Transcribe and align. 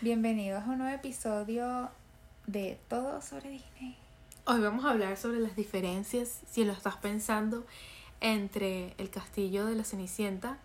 Bienvenidos 0.00 0.62
a 0.62 0.66
un 0.66 0.78
nuevo 0.78 0.94
episodio 0.94 1.90
de 2.46 2.78
Todo 2.88 3.20
sobre 3.22 3.50
Disney. 3.50 3.96
Hoy 4.44 4.60
vamos 4.60 4.84
a 4.84 4.90
hablar 4.90 5.16
sobre 5.16 5.40
las 5.40 5.56
diferencias, 5.56 6.40
si 6.50 6.64
lo 6.64 6.72
estás 6.72 6.96
pensando, 6.96 7.64
entre 8.20 8.94
el 8.98 9.10
castillo 9.10 9.66
de 9.66 9.74
la 9.74 9.84
Cenicienta, 9.84 10.58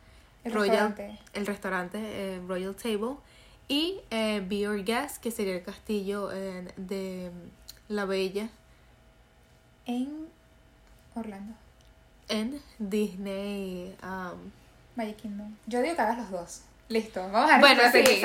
El 0.43 0.53
Royal, 0.53 0.89
restaurante. 0.89 1.19
el 1.33 1.45
restaurante 1.45 1.99
eh, 2.01 2.41
Royal 2.47 2.75
Table, 2.75 3.15
y 3.67 3.99
eh, 4.11 4.43
Be 4.47 4.59
Your 4.59 4.83
Guest, 4.83 5.21
que 5.21 5.31
sería 5.31 5.55
el 5.55 5.63
castillo 5.63 6.31
eh, 6.33 6.71
de 6.75 7.31
La 7.87 8.05
Bella 8.05 8.49
En 9.85 10.27
Orlando, 11.15 11.53
en 12.27 12.61
Disney. 12.79 13.95
um, 14.03 14.51
Magic 14.95 15.15
Kingdom. 15.17 15.55
Yo 15.67 15.81
digo 15.81 15.95
que 15.95 16.01
hagas 16.01 16.17
los 16.17 16.31
dos. 16.31 16.61
Listo, 16.89 17.21
vamos 17.31 17.49
a 17.49 17.59
Bueno, 17.59 17.81
sí, 17.93 18.03
sí, 18.05 18.21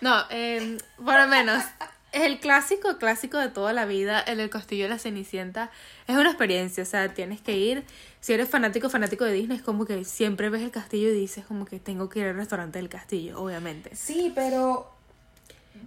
No, 0.00 0.24
eh, 0.30 0.78
por 0.96 1.14
lo 1.14 1.26
menos, 1.26 1.64
es 2.12 2.22
el 2.22 2.38
clásico, 2.40 2.96
clásico 2.98 3.38
de 3.38 3.48
toda 3.48 3.72
la 3.72 3.84
vida, 3.86 4.20
el 4.20 4.38
del 4.38 4.50
Castillo 4.50 4.84
de 4.84 4.90
la 4.90 4.98
Cenicienta. 4.98 5.70
Es 6.06 6.16
una 6.16 6.30
experiencia, 6.30 6.82
o 6.82 6.86
sea, 6.86 7.12
tienes 7.12 7.40
que 7.40 7.56
ir. 7.56 7.84
Si 8.20 8.32
eres 8.32 8.48
fanático, 8.48 8.88
fanático 8.88 9.24
de 9.24 9.32
Disney, 9.32 9.58
es 9.58 9.62
como 9.62 9.84
que 9.84 10.04
siempre 10.04 10.48
ves 10.48 10.62
el 10.62 10.70
castillo 10.70 11.08
y 11.08 11.12
dices 11.12 11.44
como 11.44 11.64
que 11.64 11.78
tengo 11.78 12.08
que 12.08 12.20
ir 12.20 12.26
al 12.26 12.36
restaurante 12.36 12.78
del 12.78 12.88
castillo, 12.88 13.40
obviamente. 13.40 13.94
Sí, 13.94 14.32
pero 14.34 14.90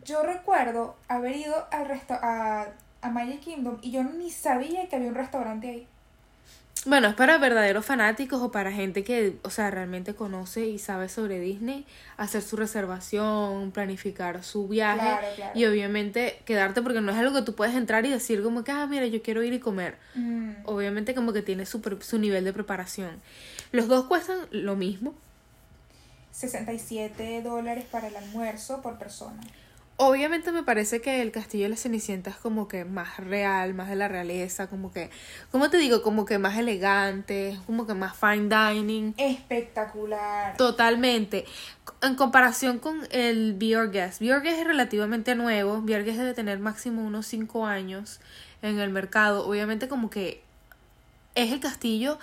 yo 0.05 0.23
recuerdo 0.23 0.95
haber 1.07 1.35
ido 1.35 1.67
al 1.71 1.87
resta 1.87 2.19
a, 2.21 2.67
a 3.01 3.09
Magic 3.09 3.41
Kingdom 3.41 3.77
y 3.81 3.91
yo 3.91 4.03
ni 4.03 4.31
sabía 4.31 4.87
que 4.87 4.95
había 4.95 5.09
un 5.09 5.15
restaurante 5.15 5.69
ahí. 5.69 5.87
Bueno, 6.85 7.09
es 7.09 7.13
para 7.15 7.37
verdaderos 7.37 7.85
fanáticos 7.85 8.41
o 8.41 8.51
para 8.51 8.71
gente 8.71 9.03
que, 9.03 9.35
o 9.43 9.49
sea, 9.49 9.69
realmente 9.69 10.15
conoce 10.15 10.65
y 10.65 10.79
sabe 10.79 11.09
sobre 11.09 11.37
Disney, 11.39 11.85
hacer 12.15 12.41
su 12.41 12.55
reservación, 12.55 13.71
planificar 13.71 14.43
su 14.45 14.67
viaje 14.69 14.99
Claro, 15.01 15.27
claro. 15.35 15.51
y 15.59 15.65
obviamente 15.65 16.39
quedarte 16.45 16.81
porque 16.81 17.01
no 17.01 17.11
es 17.11 17.17
algo 17.17 17.35
que 17.35 17.41
tú 17.41 17.53
puedes 17.53 17.75
entrar 17.75 18.05
y 18.05 18.09
decir 18.09 18.41
como 18.41 18.63
que, 18.63 18.71
ah, 18.71 18.87
mira, 18.87 19.05
yo 19.07 19.21
quiero 19.21 19.43
ir 19.43 19.51
y 19.51 19.59
comer. 19.59 19.97
Mm, 20.15 20.51
Obviamente 20.65 21.13
como 21.13 21.33
que 21.33 21.41
tiene 21.41 21.65
su, 21.65 21.81
pre- 21.81 22.01
su 22.01 22.17
nivel 22.17 22.45
de 22.45 22.53
preparación. 22.53 23.19
Los 23.73 23.89
dos 23.89 24.05
cuestan 24.05 24.39
lo 24.51 24.77
mismo. 24.77 25.13
67 26.31 27.41
dólares 27.41 27.83
para 27.91 28.07
el 28.07 28.15
almuerzo 28.15 28.81
por 28.81 28.97
persona. 28.97 29.41
Obviamente 30.01 30.53
me 30.53 30.63
parece 30.63 31.01
que 31.01 31.21
el 31.21 31.33
castillo 31.33 31.65
de 31.65 31.71
la 31.71 31.75
Cenicienta 31.75 32.29
es 32.29 32.37
como 32.37 32.69
que 32.69 32.85
más 32.85 33.17
real, 33.17 33.73
más 33.73 33.89
de 33.89 33.97
la 33.97 34.07
realeza, 34.07 34.67
como 34.67 34.93
que, 34.93 35.09
¿cómo 35.51 35.69
te 35.69 35.75
digo? 35.75 36.01
Como 36.01 36.23
que 36.23 36.39
más 36.39 36.57
elegante, 36.57 37.59
como 37.65 37.85
que 37.85 37.93
más 37.95 38.15
fine 38.15 38.47
dining. 38.47 39.13
Espectacular. 39.17 40.55
Totalmente. 40.55 41.43
En 42.01 42.15
comparación 42.15 42.79
con 42.79 43.09
el 43.11 43.59
Your 43.59 43.91
Guest 43.91 44.21
es 44.21 44.63
relativamente 44.63 45.35
nuevo. 45.35 45.83
Guest 46.05 46.17
debe 46.17 46.33
tener 46.33 46.59
máximo 46.59 47.03
unos 47.03 47.27
5 47.27 47.65
años 47.65 48.21
en 48.61 48.79
el 48.79 48.91
mercado. 48.91 49.45
Obviamente 49.45 49.89
como 49.89 50.09
que 50.09 50.41
es 51.35 51.51
el 51.51 51.59
castillo 51.59 52.19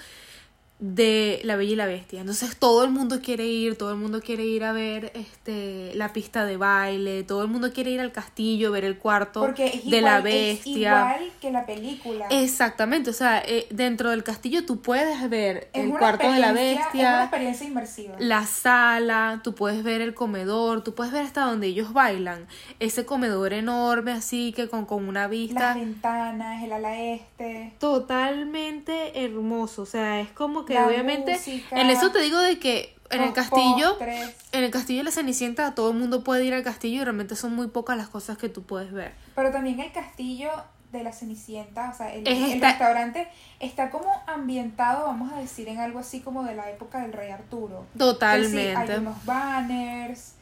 de 0.78 1.40
La 1.44 1.56
Bella 1.56 1.72
y 1.72 1.76
la 1.76 1.86
Bestia. 1.86 2.20
Entonces 2.20 2.54
todo 2.58 2.84
el 2.84 2.90
mundo 2.90 3.20
quiere 3.22 3.46
ir, 3.46 3.78
todo 3.78 3.90
el 3.92 3.96
mundo 3.96 4.20
quiere 4.20 4.44
ir 4.44 4.62
a 4.62 4.72
ver 4.72 5.10
este 5.14 5.92
la 5.94 6.12
pista 6.12 6.44
de 6.44 6.58
baile, 6.58 7.22
todo 7.22 7.40
el 7.42 7.48
mundo 7.48 7.72
quiere 7.72 7.92
ir 7.92 8.00
al 8.00 8.12
castillo, 8.12 8.70
ver 8.72 8.84
el 8.84 8.98
cuarto 8.98 9.40
Porque 9.40 9.66
es 9.68 9.84
de 9.90 10.02
la 10.02 10.18
igual- 10.18 10.26
es 10.26 10.56
bestia. 10.64 10.74
igual 11.14 11.30
que 11.40 11.50
la 11.50 11.64
película. 11.64 12.26
Exactamente, 12.28 13.08
o 13.08 13.14
sea, 13.14 13.42
eh, 13.46 13.66
dentro 13.70 14.10
del 14.10 14.22
castillo 14.22 14.66
tú 14.66 14.82
puedes 14.82 15.30
ver 15.30 15.70
Es 15.72 15.84
el 15.84 15.90
cuarto 15.92 16.30
de 16.30 16.38
la 16.40 16.48
experiencia- 16.50 16.80
Es 16.82 16.92
una 16.92 16.92
bestia, 16.92 17.22
experiencia 17.22 17.66
inmersiva. 17.66 18.14
la 18.18 18.44
sala, 18.44 19.40
tú 19.42 19.54
puedes 19.54 19.82
ver 19.82 20.02
el 20.02 20.12
comedor, 20.12 20.84
tú 20.84 20.94
puedes 20.94 21.10
ver 21.10 21.22
hasta 21.24 21.40
donde 21.46 21.68
ellos 21.68 21.94
bailan. 21.94 22.46
Ese 22.80 23.06
comedor 23.06 23.54
enorme 23.54 24.12
así 24.12 24.52
que 24.52 24.68
con, 24.68 24.84
con 24.84 25.08
una 25.08 25.22
Las 25.22 25.30
vista 25.30 25.74
ventanas, 25.74 26.62
el 26.62 26.70
ala 26.72 27.00
este. 27.00 27.72
totalmente 27.78 29.24
hermoso. 29.24 29.80
O 29.82 29.86
sea, 29.86 30.20
es 30.20 30.28
como 30.32 30.65
que 30.66 30.74
La 30.74 30.86
obviamente 30.86 31.32
música, 31.32 31.80
en 31.80 31.88
eso 31.90 32.10
te 32.12 32.20
digo 32.20 32.38
de 32.38 32.58
que 32.58 32.94
en 33.10 33.22
el 33.22 33.32
castillo, 33.32 33.90
postres. 33.90 34.34
en 34.52 34.64
el 34.64 34.70
castillo 34.70 34.98
de 35.00 35.04
la 35.04 35.10
Cenicienta 35.12 35.74
todo 35.74 35.90
el 35.92 35.96
mundo 35.96 36.24
puede 36.24 36.44
ir 36.44 36.52
al 36.54 36.62
castillo 36.64 37.00
y 37.02 37.04
realmente 37.04 37.36
son 37.36 37.54
muy 37.54 37.68
pocas 37.68 37.96
las 37.96 38.08
cosas 38.08 38.36
que 38.36 38.48
tú 38.48 38.64
puedes 38.64 38.92
ver. 38.92 39.12
Pero 39.34 39.50
también 39.52 39.78
el 39.80 39.92
castillo 39.92 40.50
de 40.92 41.02
la 41.04 41.12
Cenicienta, 41.12 41.90
o 41.90 41.96
sea, 41.96 42.12
el, 42.14 42.26
Es 42.26 42.36
el 42.38 42.52
esta- 42.54 42.68
restaurante 42.70 43.28
está 43.60 43.90
como 43.90 44.10
ambientado, 44.26 45.06
vamos 45.06 45.32
a 45.32 45.38
decir, 45.38 45.68
en 45.68 45.78
algo 45.78 45.98
así 45.98 46.20
como 46.20 46.42
de 46.44 46.54
la 46.54 46.70
época 46.70 47.00
del 47.00 47.12
rey 47.12 47.30
Arturo. 47.30 47.86
Totalmente. 47.98 48.70
sí, 48.70 48.76
hay 48.92 48.98
unos 48.98 49.24
banners. 49.24 50.32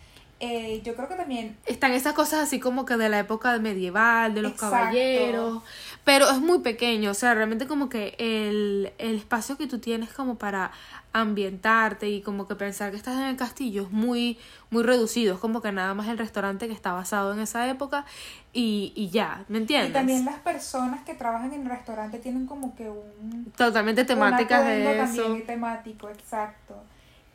Eh, 0.44 0.82
yo 0.84 0.94
creo 0.94 1.09
que 1.09 1.15
también 1.15 1.56
Están 1.66 1.93
esas 1.93 2.12
cosas 2.12 2.41
así 2.41 2.60
como 2.60 2.84
que 2.84 2.97
de 2.97 3.09
la 3.09 3.19
época 3.19 3.59
medieval, 3.59 4.34
de 4.34 4.43
los 4.43 4.53
Exacto. 4.53 4.77
caballeros, 4.77 5.62
pero 6.05 6.28
es 6.31 6.38
muy 6.41 6.59
pequeño, 6.60 7.10
o 7.10 7.15
sea, 7.15 7.34
realmente 7.34 7.66
como 7.66 7.88
que 7.88 8.15
el, 8.19 8.93
el 8.99 9.16
espacio 9.16 9.56
que 9.56 9.66
tú 9.66 9.78
tienes 9.78 10.12
como 10.12 10.37
para 10.37 10.71
ambientarte 11.12 12.09
y 12.10 12.21
como 12.22 12.47
que 12.49 12.56
pensar 12.56 12.91
que 12.91 12.97
estás 12.97 13.15
en 13.15 13.22
el 13.22 13.37
castillo 13.37 13.84
es 13.84 13.91
muy, 13.91 14.37
muy 14.71 14.82
reducido, 14.82 15.34
es 15.34 15.41
como 15.41 15.62
que 15.62 15.71
nada 15.72 15.94
más 15.94 16.09
el 16.09 16.19
restaurante 16.19 16.66
que 16.66 16.72
está 16.75 16.93
basado 16.93 17.32
en 17.32 17.38
esa 17.41 17.69
época 17.69 18.05
y, 18.53 18.93
y 18.97 19.11
ya, 19.11 19.44
¿me 19.49 19.59
entiendes? 19.59 19.91
Y 19.91 19.93
también 19.93 20.25
las 20.25 20.41
personas 20.41 21.05
que 21.05 21.15
trabajan 21.15 21.53
en 21.53 21.62
el 21.62 21.69
restaurante 21.71 22.19
tienen 22.19 22.47
como 22.47 22.75
que 22.75 22.91
un 22.91 23.53
Totalmente 23.56 24.05
temáticas 24.05 24.61
un 24.62 24.66
de 24.66 25.00
eso. 25.03 25.22
también 25.22 25.47
temático, 25.47 26.09
exacto. 26.11 26.82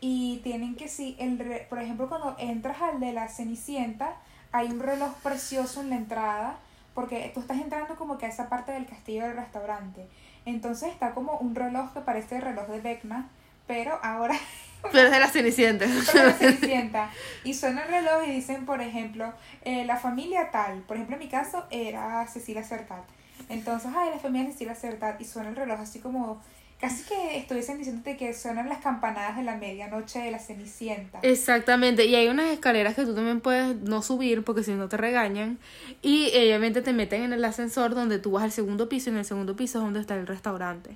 Y 0.01 0.37
tienen 0.43 0.75
que 0.75 0.87
sí, 0.87 1.15
el 1.19 1.37
re- 1.39 1.67
por 1.69 1.79
ejemplo, 1.79 2.07
cuando 2.07 2.35
entras 2.39 2.81
al 2.81 2.99
de 2.99 3.11
la 3.13 3.27
Cenicienta, 3.27 4.13
hay 4.51 4.67
un 4.67 4.79
reloj 4.79 5.13
precioso 5.23 5.81
en 5.81 5.89
la 5.89 5.97
entrada, 5.97 6.55
porque 6.95 7.31
tú 7.33 7.41
estás 7.41 7.57
entrando 7.59 7.95
como 7.95 8.17
que 8.17 8.25
a 8.25 8.29
esa 8.29 8.49
parte 8.49 8.71
del 8.71 8.85
castillo 8.85 9.23
del 9.23 9.35
restaurante. 9.35 10.07
Entonces 10.45 10.89
está 10.91 11.11
como 11.13 11.37
un 11.39 11.53
reloj 11.55 11.93
que 11.93 11.99
parece 12.01 12.37
el 12.37 12.41
reloj 12.43 12.67
de 12.67 12.79
Vecna, 12.81 13.27
pero 13.67 13.99
ahora 14.01 14.35
Pero 14.93 15.07
es 15.07 15.11
de 15.11 15.19
la 15.19 15.27
Cenicienta. 15.27 15.85
pero 16.13 16.25
la 16.27 16.33
Cenicienta. 16.33 17.09
Y 17.43 17.53
suena 17.53 17.83
el 17.83 17.89
reloj 17.89 18.23
y 18.25 18.31
dicen, 18.31 18.65
por 18.65 18.81
ejemplo, 18.81 19.33
eh, 19.63 19.83
la 19.83 19.97
familia 19.97 20.51
tal. 20.51 20.79
Por 20.83 20.95
ejemplo, 20.95 21.17
en 21.17 21.19
mi 21.19 21.27
caso 21.27 21.65
era 21.69 22.25
Cecilia 22.27 22.63
Cercat. 22.63 23.03
Entonces, 23.49 23.91
ay, 23.95 24.09
la 24.11 24.19
familia 24.19 24.49
Cecilia 24.53 24.75
Cercat. 24.75 25.19
Y 25.19 25.25
suena 25.25 25.49
el 25.49 25.57
reloj 25.57 25.81
así 25.81 25.99
como, 25.99 26.41
casi 26.79 27.03
que 27.03 27.37
estuviesen 27.37 27.77
diciéndote 27.77 28.15
que 28.17 28.33
suenan 28.33 28.69
las 28.69 28.79
campanadas 28.79 29.35
de 29.37 29.43
la 29.43 29.55
medianoche 29.55 30.19
de 30.19 30.31
la 30.31 30.39
Cenicienta. 30.39 31.19
Exactamente, 31.21 32.05
y 32.05 32.15
hay 32.15 32.27
unas 32.27 32.47
escaleras 32.51 32.95
que 32.95 33.05
tú 33.05 33.13
también 33.13 33.41
puedes 33.41 33.75
no 33.75 34.01
subir 34.01 34.43
porque 34.43 34.63
si 34.63 34.71
no 34.71 34.87
te 34.87 34.97
regañan 34.97 35.59
y 36.01 36.27
obviamente 36.29 36.81
te 36.81 36.93
meten 36.93 37.23
en 37.23 37.33
el 37.33 37.43
ascensor 37.43 37.93
donde 37.95 38.19
tú 38.19 38.31
vas 38.31 38.43
al 38.43 38.51
segundo 38.51 38.87
piso 38.87 39.09
y 39.09 39.13
en 39.13 39.19
el 39.19 39.25
segundo 39.25 39.55
piso 39.55 39.79
es 39.79 39.83
donde 39.83 39.99
está 39.99 40.15
el 40.15 40.27
restaurante. 40.27 40.95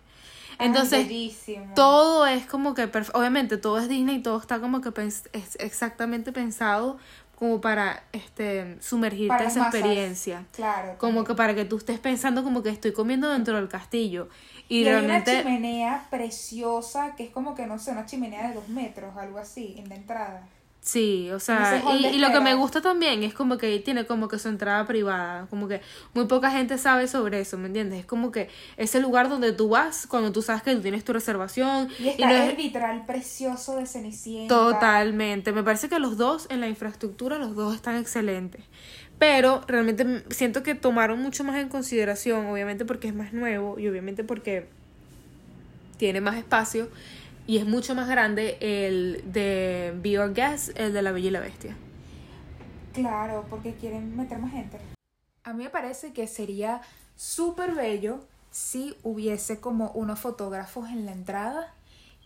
Ay, 0.60 0.68
Entonces, 0.68 1.08
todo 1.76 2.28
es 2.28 2.46
como 2.46 2.74
que, 2.76 2.88
obviamente 3.14 3.58
todo 3.58 3.80
es 3.80 3.90
Disney, 3.90 4.22
todo 4.22 4.40
está 4.40 4.60
como 4.60 4.82
que 4.82 4.92
pens- 4.92 5.28
es 5.34 5.58
exactamente 5.60 6.32
pensado 6.32 6.98
como 7.38 7.60
para 7.62 8.04
este 8.14 8.78
sumergirte 8.82 9.28
Para 9.30 9.44
las 9.46 9.54
esa 9.54 9.66
masas. 9.66 9.76
experiencia. 9.76 10.46
Claro. 10.52 10.96
Como 10.98 11.24
que 11.24 11.36
para 11.36 11.56
que 11.56 11.66
tú 11.66 11.78
estés 11.78 12.00
pensando 12.00 12.44
como 12.44 12.64
que 12.64 12.70
estoy 12.70 12.94
comiendo 12.94 13.30
dentro 13.30 13.56
del 13.56 13.68
castillo. 13.68 14.30
Y, 14.70 14.84
Y 14.84 14.88
hay 14.88 14.92
una 15.06 15.20
realmente... 15.20 15.38
chimenea 15.40 16.08
preciosa 16.10 17.16
que 17.16 17.26
es 17.26 17.30
como 17.32 17.54
que, 17.56 17.66
no 17.68 17.80
sé, 17.80 17.92
una 17.92 18.06
chimenea 18.06 18.48
de 18.50 18.54
dos 18.56 18.70
metros, 18.70 19.16
algo 19.18 19.38
así, 19.40 19.76
en 19.78 19.90
la 19.90 19.96
entrada. 19.96 20.48
Sí, 20.86 21.32
o 21.32 21.40
sea, 21.40 21.82
y, 21.98 22.08
y 22.08 22.18
lo 22.20 22.34
que 22.34 22.42
me 22.42 22.56
gusta 22.56 22.82
también 22.82 23.24
es 23.24 23.34
como 23.34 23.58
que 23.58 23.80
tiene 23.80 24.06
como 24.06 24.28
que 24.28 24.38
su 24.38 24.50
entrada 24.50 24.86
privada, 24.86 25.48
como 25.50 25.70
que 25.70 25.80
muy 26.14 26.26
poca 26.26 26.52
gente 26.52 26.78
sabe 26.78 27.08
sobre 27.08 27.40
eso, 27.40 27.58
¿me 27.58 27.68
entiendes? 27.68 28.02
Es 28.02 28.06
como 28.06 28.34
que 28.34 28.50
ese 28.76 29.00
lugar 29.00 29.30
donde 29.30 29.54
tú 29.54 29.70
vas 29.70 30.06
cuando 30.08 30.34
tú 30.34 30.42
sabes 30.42 30.62
que 30.62 30.76
tú 30.76 30.82
tienes 30.82 31.06
tu 31.06 31.14
reservación 31.14 31.88
Y 31.98 32.10
está 32.10 32.28
no 32.28 32.36
el 32.44 32.50
es 32.52 32.58
vitral 32.58 33.06
precioso 33.06 33.78
de 33.78 33.86
Cenicienta. 33.86 34.54
totalmente, 34.54 35.54
me 35.54 35.64
parece 35.64 35.88
que 35.88 36.00
los 36.00 36.18
dos 36.18 36.48
en 36.50 36.60
la 36.60 36.68
infraestructura 36.68 37.38
los 37.38 37.56
dos 37.56 37.74
están 37.76 37.96
excelentes. 37.96 38.66
Pero 39.20 39.62
realmente 39.68 40.26
siento 40.32 40.64
que 40.64 40.76
tomaron 40.76 41.22
mucho 41.22 41.46
más 41.46 41.56
en 41.56 41.70
consideración, 41.70 42.48
obviamente 42.48 42.84
porque 42.84 43.08
es 43.08 43.16
más 43.16 43.32
nuevo 43.32 43.80
y 43.80 43.88
obviamente 43.88 44.26
porque 44.26 44.68
tiene 45.98 46.20
más 46.20 46.36
espacio 46.36 46.90
y 47.46 47.58
es 47.58 47.66
mucho 47.66 47.96
más 47.96 48.08
grande 48.08 48.58
el 48.62 49.24
de 49.32 49.94
Be 50.02 50.12
Your 50.12 50.34
Guest, 50.34 50.78
el 50.80 50.94
de 50.94 51.02
La 51.02 51.12
Bella 51.12 51.28
y 51.28 51.32
la 51.32 51.40
Bestia. 51.40 51.76
Claro, 52.94 53.46
porque 53.50 53.74
quieren 53.74 54.16
meter 54.16 54.40
más 54.40 54.52
gente. 54.52 54.78
A 55.44 55.54
mí 55.54 55.64
me 55.64 55.70
parece 55.70 56.14
que 56.14 56.28
sería 56.28 56.82
súper 57.16 57.74
bello 57.74 58.20
si 58.52 58.96
hubiese 59.04 59.60
como 59.60 59.92
unos 59.92 60.20
fotógrafos 60.20 60.90
en 60.90 61.06
la 61.06 61.12
entrada 61.12 61.74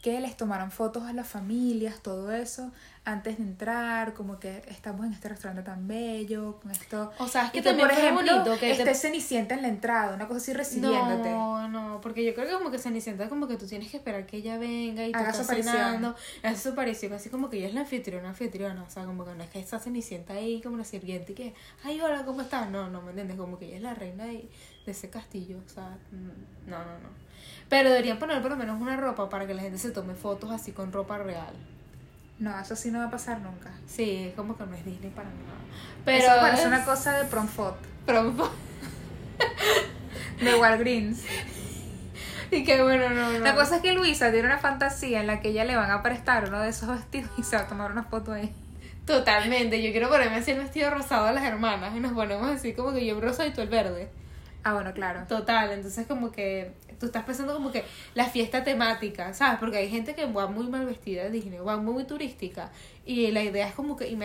que 0.07 0.21
les 0.21 0.37
tomaran 0.37 0.71
fotos 0.71 1.03
a 1.03 1.11
las 1.11 1.27
familias, 1.27 1.99
todo 2.01 2.31
eso, 2.31 2.71
antes 3.03 3.37
de 3.37 3.43
entrar, 3.43 4.13
como 4.13 4.39
que 4.39 4.63
estamos 4.69 5.05
en 5.05 5.11
este 5.11 5.27
restaurante 5.27 5.63
tan 5.63 5.85
bello, 5.85 6.59
con 6.61 6.71
esto. 6.71 7.11
O 7.19 7.27
sea, 7.27 7.47
es 7.47 7.51
que 7.51 7.57
y 7.59 7.61
que, 7.61 7.69
también 7.69 7.89
por 7.89 7.97
ejemplo, 7.97 8.31
bonito 8.43 8.51
que 8.57 8.73
te- 8.73 8.83
esté 8.83 8.95
Cenicienta 8.95 9.53
en 9.55 9.63
la 9.63 9.67
entrada, 9.67 10.15
una 10.15 10.25
cosa 10.29 10.37
así 10.39 10.53
recibiéndote. 10.53 11.29
No, 11.29 11.67
no, 11.67 11.99
porque 11.99 12.23
yo 12.25 12.33
creo 12.33 12.47
que 12.47 12.53
como 12.53 12.71
que 12.71 12.79
Cenicienta 12.79 13.27
como 13.27 13.49
que 13.49 13.57
tú 13.57 13.65
tienes 13.67 13.91
que 13.91 13.97
esperar 13.97 14.25
que 14.25 14.37
ella 14.37 14.57
venga 14.57 15.05
y 15.05 15.11
tú 15.11 15.17
Haga 15.19 15.31
estás 15.31 15.47
cenando, 15.47 16.15
hace 16.43 16.57
su 16.63 16.69
aparición, 16.69 17.11
así 17.11 17.29
como 17.29 17.49
que 17.49 17.57
ella 17.57 17.67
es 17.67 17.73
la 17.73 17.81
anfitriona, 17.81 18.29
anfitriona, 18.29 18.81
o 18.83 18.89
sea, 18.89 19.03
como 19.03 19.25
que 19.25 19.35
no 19.35 19.43
es 19.43 19.49
que 19.49 19.59
está 19.59 19.77
Cenicienta 19.77 20.33
ahí 20.35 20.61
como 20.61 20.75
una 20.75 20.85
sirviente 20.85 21.33
y 21.33 21.35
que, 21.35 21.53
ay, 21.83 21.99
hola, 21.99 22.23
¿cómo 22.23 22.41
estás? 22.41 22.69
No, 22.69 22.89
no, 22.89 23.01
¿me 23.01 23.09
entiendes? 23.09 23.35
Como 23.35 23.59
que 23.59 23.65
ella 23.65 23.75
es 23.75 23.81
la 23.83 23.93
reina 23.93 24.23
de, 24.23 24.49
de 24.85 24.91
ese 24.91 25.09
castillo, 25.09 25.57
o 25.65 25.69
sea, 25.69 25.97
mm, 26.11 26.69
no, 26.69 26.77
no, 26.79 26.91
no. 26.99 27.26
Pero 27.69 27.89
deberían 27.89 28.17
poner 28.19 28.41
por 28.41 28.51
lo 28.51 28.57
menos 28.57 28.79
una 28.81 28.95
ropa 28.95 29.29
para 29.29 29.45
que 29.45 29.53
la 29.53 29.61
gente 29.61 29.77
se 29.77 29.91
tome 29.91 30.13
fotos 30.13 30.51
así 30.51 30.71
con 30.71 30.91
ropa 30.91 31.17
real. 31.17 31.53
No, 32.39 32.57
eso 32.59 32.75
sí 32.75 32.91
no 32.91 32.99
va 32.99 33.05
a 33.05 33.11
pasar 33.11 33.39
nunca. 33.41 33.71
Sí, 33.87 34.27
es 34.29 34.35
como 34.35 34.57
que 34.57 34.65
no 34.65 34.73
es 34.75 34.85
Disney 34.85 35.09
para 35.09 35.27
nada. 35.29 35.57
Pero 36.05 36.17
eso 36.23 36.31
parece 36.39 36.61
es- 36.61 36.67
una 36.67 36.85
cosa 36.85 37.17
de 37.17 37.25
Promfot, 37.25 37.75
pero- 38.05 38.33
de 40.41 40.55
Walgreens. 40.55 41.23
y 42.51 42.63
que 42.63 42.81
bueno, 42.81 43.09
no, 43.09 43.31
no. 43.33 43.39
La 43.39 43.55
cosa 43.55 43.77
es 43.77 43.81
que 43.81 43.93
Luisa 43.93 44.31
tiene 44.31 44.47
una 44.47 44.59
fantasía 44.59 45.19
en 45.19 45.27
la 45.27 45.39
que 45.41 45.49
ella 45.49 45.65
le 45.65 45.75
van 45.75 45.91
a 45.91 46.03
prestar 46.03 46.47
uno 46.47 46.59
de 46.61 46.69
esos 46.69 46.89
vestidos 46.89 47.31
y 47.37 47.43
se 47.43 47.55
va 47.57 47.63
a 47.63 47.67
tomar 47.67 47.91
una 47.91 48.03
foto 48.03 48.31
ahí. 48.33 48.53
Totalmente, 49.05 49.81
yo 49.81 49.91
quiero 49.91 50.09
ponerme 50.09 50.35
así 50.37 50.51
el 50.51 50.59
vestido 50.59 50.89
rosado 50.89 51.27
a 51.27 51.31
las 51.31 51.43
hermanas 51.43 51.93
y 51.95 51.99
nos 51.99 52.11
ponemos 52.13 52.49
así 52.51 52.73
como 52.73 52.93
que 52.93 53.05
yo 53.05 53.15
el 53.15 53.21
rosa 53.21 53.45
y 53.47 53.51
tú 53.53 53.61
el 53.61 53.69
verde. 53.69 54.09
Ah, 54.63 54.73
bueno, 54.73 54.91
claro. 54.93 55.21
Total, 55.27 55.71
entonces 55.71 56.05
como 56.07 56.31
que 56.31 56.73
tú 56.99 57.05
estás 57.07 57.23
pensando 57.23 57.53
como 57.53 57.71
que 57.71 57.83
la 58.15 58.25
fiesta 58.25 58.63
temática, 58.63 59.33
¿sabes? 59.33 59.59
Porque 59.59 59.77
hay 59.77 59.89
gente 59.89 60.15
que 60.15 60.25
va 60.25 60.47
muy 60.47 60.67
mal 60.67 60.85
vestida 60.85 61.29
Disney, 61.29 61.59
va 61.59 61.77
muy 61.77 62.03
turística 62.05 62.71
y 63.05 63.31
la 63.31 63.43
idea 63.43 63.67
es 63.67 63.73
como 63.75 63.95
que, 63.95 64.15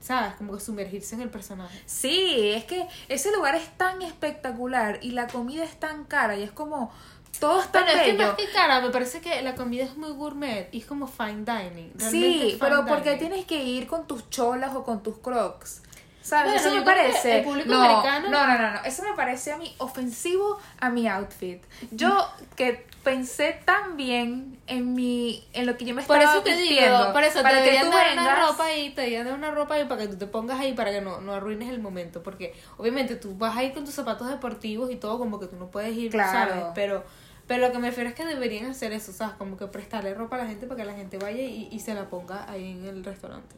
¿sabes? 0.00 0.34
Como 0.34 0.54
que 0.54 0.60
sumergirse 0.60 1.14
en 1.14 1.22
el 1.22 1.30
personaje. 1.30 1.80
Sí, 1.86 2.52
es 2.54 2.64
que 2.64 2.86
ese 3.08 3.32
lugar 3.32 3.54
es 3.54 3.68
tan 3.76 4.02
espectacular 4.02 4.98
y 5.02 5.10
la 5.12 5.26
comida 5.26 5.64
es 5.64 5.78
tan 5.80 6.04
cara 6.04 6.36
y 6.36 6.42
es 6.42 6.52
como 6.52 6.92
todo 7.40 7.60
es 7.60 7.70
tan 7.70 7.84
Pero 7.84 7.98
es 7.98 8.04
que 8.04 8.12
bello. 8.12 8.26
más 8.28 8.36
que 8.36 8.48
cara, 8.50 8.80
me 8.80 8.90
parece 8.90 9.20
que 9.20 9.42
la 9.42 9.54
comida 9.54 9.84
es 9.84 9.96
muy 9.96 10.10
gourmet 10.12 10.68
y 10.72 10.78
es 10.78 10.86
como 10.86 11.06
fine 11.06 11.44
dining. 11.44 11.92
realmente 11.96 12.10
Sí, 12.10 12.48
es 12.52 12.56
pero 12.58 12.78
fine 12.78 12.88
porque 12.88 13.10
dining. 13.10 13.28
tienes 13.28 13.46
que 13.46 13.62
ir 13.64 13.86
con 13.86 14.06
tus 14.06 14.28
cholas 14.30 14.74
o 14.74 14.82
con 14.84 15.02
tus 15.02 15.18
crocs. 15.18 15.82
¿Sabes? 16.28 16.52
Bueno, 16.52 16.68
eso 16.68 16.76
me 16.78 16.82
parece. 16.82 17.38
el 17.38 17.44
público 17.44 17.68
no, 17.70 17.80
americano- 17.82 18.28
no, 18.30 18.46
no, 18.46 18.58
no, 18.58 18.70
no. 18.74 18.84
Eso 18.84 19.02
me 19.02 19.14
parece 19.14 19.52
a 19.52 19.56
mí 19.56 19.74
ofensivo 19.78 20.58
a 20.80 20.90
mi 20.90 21.08
outfit. 21.08 21.62
Yo 21.90 22.28
que 22.56 22.86
pensé 23.02 23.58
tan 23.64 23.96
bien 23.96 24.58
en 24.66 24.92
mi 24.92 25.42
en 25.54 25.64
lo 25.66 25.76
que 25.78 25.86
yo 25.86 25.94
me 25.94 26.02
Por 26.02 26.16
estaba 26.18 26.34
eso 26.36 26.42
te 26.44 26.54
vistiendo, 26.54 26.98
digo, 26.98 27.12
por 27.14 27.22
eso 27.24 27.40
para 27.42 27.62
te 27.62 27.70
que 27.70 27.78
tú 27.80 27.86
dar 27.90 28.12
una 28.12 28.22
vengas- 28.26 28.48
ropa 28.50 28.64
ahí, 28.66 28.90
te 28.90 29.00
deberían 29.00 29.24
dar 29.24 29.34
una 29.34 29.50
ropa 29.50 29.74
ahí 29.74 29.84
para 29.86 30.02
que 30.02 30.08
tú 30.08 30.16
te 30.18 30.26
pongas 30.26 30.60
ahí 30.60 30.74
para 30.74 30.90
que 30.90 31.00
no, 31.00 31.20
no 31.22 31.32
arruines 31.32 31.70
el 31.70 31.80
momento, 31.80 32.22
porque 32.22 32.54
obviamente 32.76 33.16
tú 33.16 33.34
vas 33.38 33.56
ahí 33.56 33.72
con 33.72 33.84
tus 33.86 33.94
zapatos 33.94 34.28
deportivos 34.28 34.90
y 34.90 34.96
todo 34.96 35.16
como 35.18 35.40
que 35.40 35.46
tú 35.46 35.56
no 35.56 35.68
puedes 35.70 35.96
ir, 35.96 36.10
Claro. 36.10 36.50
¿sabes? 36.50 36.64
Pero 36.74 37.04
pero 37.46 37.66
lo 37.66 37.72
que 37.72 37.78
me 37.78 37.88
refiero 37.88 38.10
es 38.10 38.14
que 38.14 38.26
deberían 38.26 38.66
hacer 38.66 38.92
eso, 38.92 39.10
¿sabes? 39.10 39.34
Como 39.36 39.56
que 39.56 39.66
prestarle 39.68 40.12
ropa 40.12 40.36
a 40.36 40.40
la 40.40 40.46
gente 40.46 40.66
para 40.66 40.82
que 40.82 40.84
la 40.84 40.92
gente 40.94 41.16
vaya 41.16 41.40
y, 41.42 41.68
y 41.72 41.80
se 41.80 41.94
la 41.94 42.10
ponga 42.10 42.44
ahí 42.50 42.72
en 42.72 42.84
el 42.84 43.02
restaurante. 43.02 43.56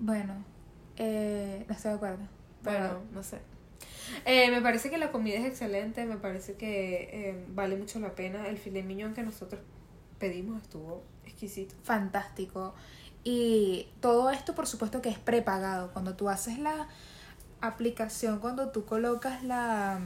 Bueno, 0.00 0.32
eh, 0.96 1.64
no 1.68 1.74
estoy 1.74 1.90
de 1.90 1.96
acuerdo. 1.96 2.18
Bueno, 2.62 2.78
Pero 2.88 3.02
no 3.12 3.22
sé. 3.22 3.38
Eh, 4.24 4.50
me 4.50 4.60
parece 4.60 4.90
que 4.90 4.98
la 4.98 5.10
comida 5.10 5.38
es 5.38 5.46
excelente, 5.46 6.04
me 6.04 6.16
parece 6.16 6.54
que 6.54 7.08
eh, 7.12 7.44
vale 7.48 7.76
mucho 7.76 7.98
la 8.00 8.14
pena. 8.14 8.48
El 8.48 8.58
filet 8.58 8.84
mignon 8.84 9.14
que 9.14 9.22
nosotros 9.22 9.60
pedimos 10.18 10.62
estuvo 10.62 11.02
exquisito. 11.24 11.74
fantástico. 11.82 12.74
Y 13.24 13.88
todo 14.00 14.30
esto, 14.30 14.54
por 14.54 14.66
supuesto, 14.66 15.00
que 15.00 15.08
es 15.08 15.18
prepagado. 15.18 15.92
Cuando 15.92 16.14
tú 16.14 16.28
haces 16.28 16.58
la 16.58 16.88
aplicación, 17.60 18.40
cuando 18.40 18.70
tú 18.70 18.84
colocas 18.84 19.42
la. 19.44 20.00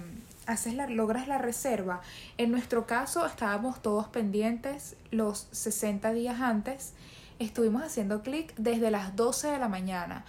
Haces 0.46 0.74
la, 0.74 0.86
logras 0.86 1.26
la 1.26 1.38
reserva. 1.38 2.02
En 2.38 2.52
nuestro 2.52 2.86
caso, 2.86 3.26
estábamos 3.26 3.82
todos 3.82 4.06
pendientes 4.06 4.94
los 5.10 5.48
60 5.50 6.12
días 6.12 6.40
antes. 6.40 6.92
Estuvimos 7.40 7.82
haciendo 7.82 8.22
clic 8.22 8.54
desde 8.56 8.90
las 8.90 9.16
12 9.16 9.48
de 9.48 9.58
la 9.58 9.68
mañana 9.68 10.24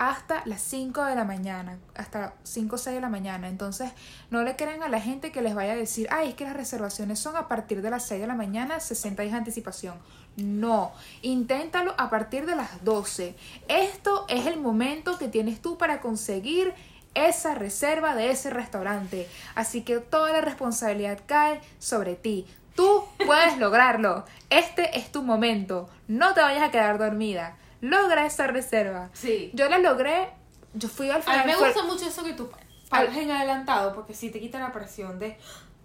hasta 0.00 0.40
las 0.46 0.62
5 0.62 1.04
de 1.04 1.14
la 1.14 1.24
mañana, 1.24 1.78
hasta 1.94 2.32
5 2.44 2.74
o 2.74 2.78
6 2.78 2.94
de 2.94 3.02
la 3.02 3.10
mañana. 3.10 3.48
Entonces, 3.48 3.92
no 4.30 4.42
le 4.42 4.56
crean 4.56 4.82
a 4.82 4.88
la 4.88 4.98
gente 4.98 5.30
que 5.30 5.42
les 5.42 5.54
vaya 5.54 5.74
a 5.74 5.76
decir, 5.76 6.08
ay, 6.10 6.30
es 6.30 6.34
que 6.34 6.44
las 6.44 6.56
reservaciones 6.56 7.18
son 7.18 7.36
a 7.36 7.48
partir 7.48 7.82
de 7.82 7.90
las 7.90 8.06
6 8.06 8.22
de 8.22 8.26
la 8.26 8.34
mañana, 8.34 8.80
60 8.80 9.22
días 9.22 9.32
de 9.32 9.38
anticipación. 9.40 9.96
No, 10.36 10.92
inténtalo 11.20 11.94
a 11.98 12.08
partir 12.08 12.46
de 12.46 12.56
las 12.56 12.82
12. 12.82 13.34
Esto 13.68 14.24
es 14.30 14.46
el 14.46 14.58
momento 14.58 15.18
que 15.18 15.28
tienes 15.28 15.60
tú 15.60 15.76
para 15.76 16.00
conseguir 16.00 16.72
esa 17.12 17.54
reserva 17.54 18.14
de 18.14 18.30
ese 18.30 18.48
restaurante. 18.48 19.28
Así 19.54 19.82
que 19.82 19.98
toda 19.98 20.32
la 20.32 20.40
responsabilidad 20.40 21.18
cae 21.26 21.60
sobre 21.78 22.14
ti. 22.14 22.46
Tú 22.74 23.04
puedes 23.26 23.58
lograrlo. 23.58 24.24
Este 24.48 24.96
es 24.98 25.12
tu 25.12 25.22
momento. 25.22 25.90
No 26.08 26.32
te 26.32 26.40
vayas 26.40 26.62
a 26.62 26.70
quedar 26.70 26.96
dormida. 26.96 27.58
Logra 27.80 28.26
esa 28.26 28.46
reserva. 28.46 29.10
Sí. 29.12 29.50
Yo 29.54 29.68
la 29.68 29.78
logré. 29.78 30.28
Yo 30.74 30.88
fui 30.88 31.08
al 31.10 31.16
A 31.16 31.18
mí 31.18 31.24
final. 31.24 31.46
me 31.46 31.56
gusta 31.56 31.82
mucho 31.84 32.06
eso 32.06 32.22
que 32.22 32.34
tú 32.34 32.48
pagas 32.88 33.16
en 33.16 33.30
adelantado, 33.30 33.94
porque 33.94 34.14
sí 34.14 34.30
te 34.30 34.40
quita 34.40 34.58
la 34.60 34.72
presión 34.72 35.18
de 35.18 35.36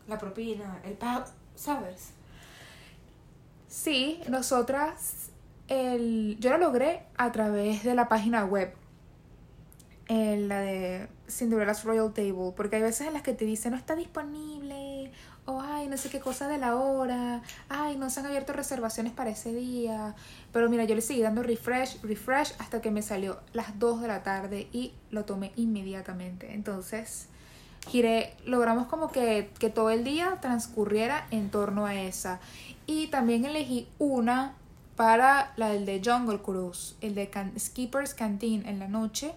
la 0.07 0.17
propina, 0.19 0.79
el 0.83 0.93
pago, 0.93 1.25
¿sabes? 1.55 2.11
Sí, 3.67 4.21
nosotras. 4.29 5.29
El, 5.67 6.37
yo 6.39 6.51
lo 6.51 6.57
logré 6.57 7.03
a 7.17 7.31
través 7.31 7.83
de 7.83 7.95
la 7.95 8.07
página 8.07 8.45
web. 8.45 8.73
En 10.07 10.47
la 10.47 10.59
de 10.59 11.07
Cinderella's 11.27 11.83
Royal 11.83 12.13
Table. 12.13 12.53
Porque 12.55 12.75
hay 12.75 12.83
veces 12.83 13.07
en 13.07 13.13
las 13.13 13.23
que 13.23 13.33
te 13.33 13.45
dicen 13.45 13.71
no 13.71 13.77
está 13.77 13.95
disponible. 13.95 14.94
O 15.47 15.61
ay, 15.61 15.87
no 15.87 15.95
sé 15.97 16.09
qué 16.09 16.19
cosa 16.19 16.47
de 16.47 16.57
la 16.57 16.75
hora. 16.75 17.41
Ay, 17.69 17.97
no 17.97 18.09
se 18.09 18.19
han 18.19 18.25
abierto 18.25 18.51
reservaciones 18.53 19.13
para 19.13 19.29
ese 19.29 19.53
día. 19.53 20.15
Pero 20.51 20.69
mira, 20.69 20.85
yo 20.85 20.95
le 20.95 21.01
seguí 21.01 21.21
dando 21.21 21.43
refresh, 21.43 22.01
refresh 22.01 22.53
hasta 22.57 22.81
que 22.81 22.89
me 22.89 23.03
salió 23.03 23.39
las 23.53 23.77
2 23.77 24.01
de 24.01 24.07
la 24.07 24.23
tarde 24.23 24.67
y 24.73 24.93
lo 25.11 25.23
tomé 25.25 25.51
inmediatamente. 25.55 26.53
Entonces, 26.55 27.27
giré, 27.87 28.33
logramos 28.45 28.87
como 28.87 29.11
que, 29.11 29.51
que 29.59 29.69
todo 29.69 29.91
el 29.91 30.03
día 30.03 30.39
transcurriera 30.41 31.27
en 31.29 31.51
torno 31.51 31.85
a 31.85 31.93
esa. 31.93 32.39
Y 32.87 33.07
también 33.07 33.45
elegí 33.45 33.87
una 33.99 34.53
para 34.95 35.53
la 35.57 35.69
del 35.69 35.85
de 35.85 36.01
Jungle 36.03 36.39
Cruise, 36.39 36.95
el 37.01 37.13
de 37.13 37.29
Can- 37.29 37.59
Skipper's 37.59 38.15
Canteen 38.15 38.65
en 38.65 38.79
la 38.79 38.87
noche, 38.87 39.33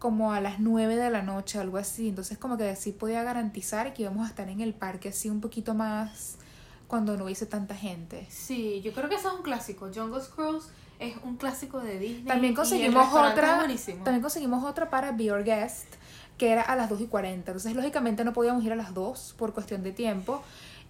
como 0.00 0.32
a 0.32 0.40
las 0.40 0.58
9 0.58 0.96
de 0.96 1.10
la 1.10 1.22
noche, 1.22 1.60
algo 1.60 1.76
así. 1.76 2.08
Entonces 2.08 2.38
como 2.38 2.56
que 2.56 2.68
así 2.68 2.90
podía 2.90 3.22
garantizar 3.22 3.92
que 3.92 4.02
íbamos 4.02 4.26
a 4.26 4.30
estar 4.30 4.48
en 4.48 4.60
el 4.60 4.74
parque 4.74 5.10
así 5.10 5.30
un 5.30 5.40
poquito 5.40 5.74
más 5.74 6.38
cuando 6.88 7.16
no 7.16 7.26
hubiese 7.26 7.46
tanta 7.46 7.76
gente. 7.76 8.26
Sí, 8.30 8.80
yo 8.82 8.92
creo 8.92 9.08
que 9.08 9.14
eso 9.14 9.28
es 9.28 9.34
un 9.34 9.42
clásico. 9.42 9.90
Jungle's 9.94 10.26
Cruise 10.26 10.64
es 10.98 11.14
un 11.22 11.36
clásico 11.36 11.80
de 11.80 11.98
Disney. 11.98 12.24
También 12.24 12.52
y 12.52 12.54
el 12.54 12.56
conseguimos 12.56 13.04
restaurante 13.04 13.74
es 13.74 13.82
otra, 13.88 14.04
también 14.04 14.22
conseguimos 14.22 14.64
otra 14.64 14.90
para 14.90 15.12
Be 15.12 15.24
Your 15.24 15.44
Guest, 15.44 15.86
que 16.36 16.50
era 16.50 16.62
a 16.62 16.74
las 16.74 16.88
2 16.88 17.02
y 17.02 17.06
40. 17.06 17.52
Entonces, 17.52 17.76
lógicamente 17.76 18.24
no 18.24 18.32
podíamos 18.32 18.64
ir 18.64 18.72
a 18.72 18.76
las 18.76 18.94
2 18.94 19.34
por 19.38 19.52
cuestión 19.52 19.82
de 19.82 19.92
tiempo. 19.92 20.42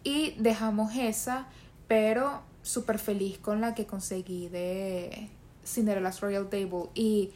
Y 0.02 0.34
dejamos 0.38 0.94
esa, 0.96 1.48
pero 1.86 2.42
súper 2.62 2.98
feliz 2.98 3.38
con 3.38 3.60
la 3.60 3.74
que 3.74 3.86
conseguí 3.86 4.48
de 4.48 5.28
Cinderella's 5.66 6.20
Royal 6.20 6.48
Table. 6.48 6.88
Y 6.94 7.32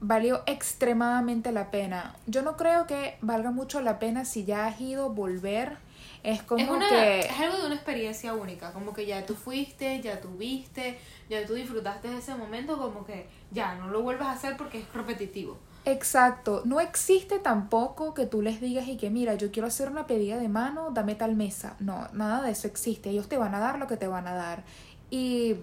valió 0.00 0.42
extremadamente 0.46 1.52
la 1.52 1.70
pena. 1.70 2.14
Yo 2.26 2.42
no 2.42 2.56
creo 2.56 2.86
que 2.86 3.16
valga 3.20 3.50
mucho 3.50 3.80
la 3.80 3.98
pena 3.98 4.24
si 4.24 4.44
ya 4.44 4.66
has 4.66 4.80
ido 4.80 5.10
volver. 5.10 5.76
Es 6.22 6.42
como 6.42 6.62
es, 6.62 6.68
una, 6.68 6.88
que... 6.88 7.20
es 7.20 7.40
algo 7.40 7.58
de 7.58 7.66
una 7.66 7.74
experiencia 7.76 8.34
única, 8.34 8.72
como 8.72 8.92
que 8.92 9.06
ya 9.06 9.24
tú 9.24 9.34
fuiste, 9.34 10.00
ya 10.00 10.20
tú 10.20 10.28
viste, 10.36 10.98
ya 11.28 11.46
tú 11.46 11.54
disfrutaste 11.54 12.08
de 12.08 12.18
ese 12.18 12.34
momento, 12.34 12.76
como 12.76 13.04
que 13.04 13.28
ya 13.52 13.76
no 13.76 13.88
lo 13.88 14.02
vuelvas 14.02 14.28
a 14.28 14.32
hacer 14.32 14.56
porque 14.56 14.80
es 14.80 14.92
repetitivo. 14.92 15.58
Exacto, 15.84 16.62
no 16.64 16.80
existe 16.80 17.38
tampoco 17.38 18.12
que 18.14 18.26
tú 18.26 18.42
les 18.42 18.60
digas 18.60 18.88
y 18.88 18.96
que 18.96 19.10
mira, 19.10 19.34
yo 19.36 19.50
quiero 19.50 19.68
hacer 19.68 19.88
una 19.88 20.06
pedida 20.06 20.38
de 20.38 20.48
mano, 20.48 20.90
dame 20.90 21.14
tal 21.14 21.34
mesa. 21.34 21.76
No, 21.78 22.08
nada 22.12 22.42
de 22.42 22.50
eso 22.50 22.66
existe. 22.66 23.10
Ellos 23.10 23.28
te 23.28 23.38
van 23.38 23.54
a 23.54 23.58
dar 23.58 23.78
lo 23.78 23.86
que 23.86 23.96
te 23.96 24.06
van 24.06 24.26
a 24.26 24.34
dar. 24.34 24.64
Y 25.10 25.56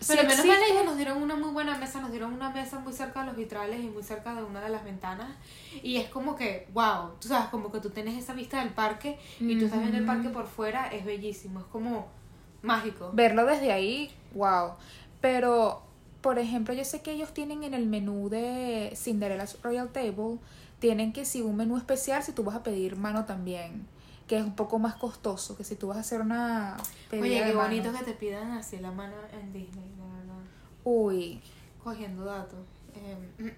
sí 0.00 0.06
Pero 0.08 0.22
menos 0.22 0.38
existe- 0.44 0.48
mal 0.60 0.70
ellos 0.70 0.84
nos 0.84 0.96
dieron 0.96 1.22
una 1.22 1.36
muy 1.36 1.50
buena 1.50 1.76
mesa, 1.78 2.00
nos 2.00 2.10
dieron 2.10 2.32
una 2.32 2.50
mesa 2.50 2.78
muy 2.78 2.92
cerca 2.92 3.20
de 3.20 3.26
los 3.26 3.36
vitrales 3.36 3.80
y 3.80 3.88
muy 3.88 4.02
cerca 4.02 4.34
de 4.34 4.42
una 4.42 4.60
de 4.60 4.68
las 4.70 4.84
ventanas. 4.84 5.30
Y 5.82 5.96
es 5.96 6.08
como 6.08 6.36
que, 6.36 6.68
wow, 6.72 7.12
tú 7.20 7.28
sabes, 7.28 7.48
como 7.48 7.70
que 7.72 7.80
tú 7.80 7.90
tienes 7.90 8.16
esa 8.16 8.32
vista 8.34 8.60
del 8.60 8.70
parque 8.70 9.18
y 9.40 9.58
tú 9.58 9.64
estás 9.66 9.80
viendo 9.80 9.98
el 9.98 10.04
parque 10.06 10.28
por 10.28 10.46
fuera, 10.46 10.86
es 10.88 11.04
bellísimo, 11.04 11.60
es 11.60 11.66
como 11.66 12.06
mágico. 12.62 13.10
verlo 13.12 13.44
desde 13.46 13.72
ahí, 13.72 14.10
wow. 14.34 14.72
Pero, 15.20 15.82
por 16.20 16.38
ejemplo, 16.38 16.74
yo 16.74 16.84
sé 16.84 17.00
que 17.02 17.12
ellos 17.12 17.32
tienen 17.34 17.64
en 17.64 17.74
el 17.74 17.86
menú 17.86 18.28
de 18.28 18.92
Cinderella's 18.96 19.58
Royal 19.62 19.88
Table, 19.90 20.38
tienen 20.78 21.12
que 21.12 21.24
si 21.24 21.40
un 21.42 21.56
menú 21.56 21.76
especial 21.76 22.22
si 22.22 22.32
tú 22.32 22.44
vas 22.44 22.54
a 22.56 22.62
pedir 22.62 22.96
mano 22.96 23.24
también. 23.24 23.86
Que 24.28 24.38
es 24.38 24.44
un 24.44 24.54
poco 24.54 24.78
más 24.78 24.94
costoso 24.94 25.56
que 25.56 25.64
si 25.64 25.74
tú 25.74 25.88
vas 25.88 25.96
a 25.96 26.00
hacer 26.00 26.20
una 26.20 26.76
pedida 27.10 27.22
Oye, 27.24 27.34
de 27.40 27.46
qué 27.50 27.54
mano. 27.56 27.68
bonito 27.68 27.92
que 27.92 28.04
te 28.04 28.12
pidan 28.12 28.52
así 28.52 28.78
la 28.78 28.92
mano 28.92 29.14
en 29.32 29.52
Disney, 29.52 29.90
la 29.98 30.04
verdad. 30.18 30.44
Uy, 30.84 31.40
Cogiendo 31.82 32.24
datos. 32.24 32.60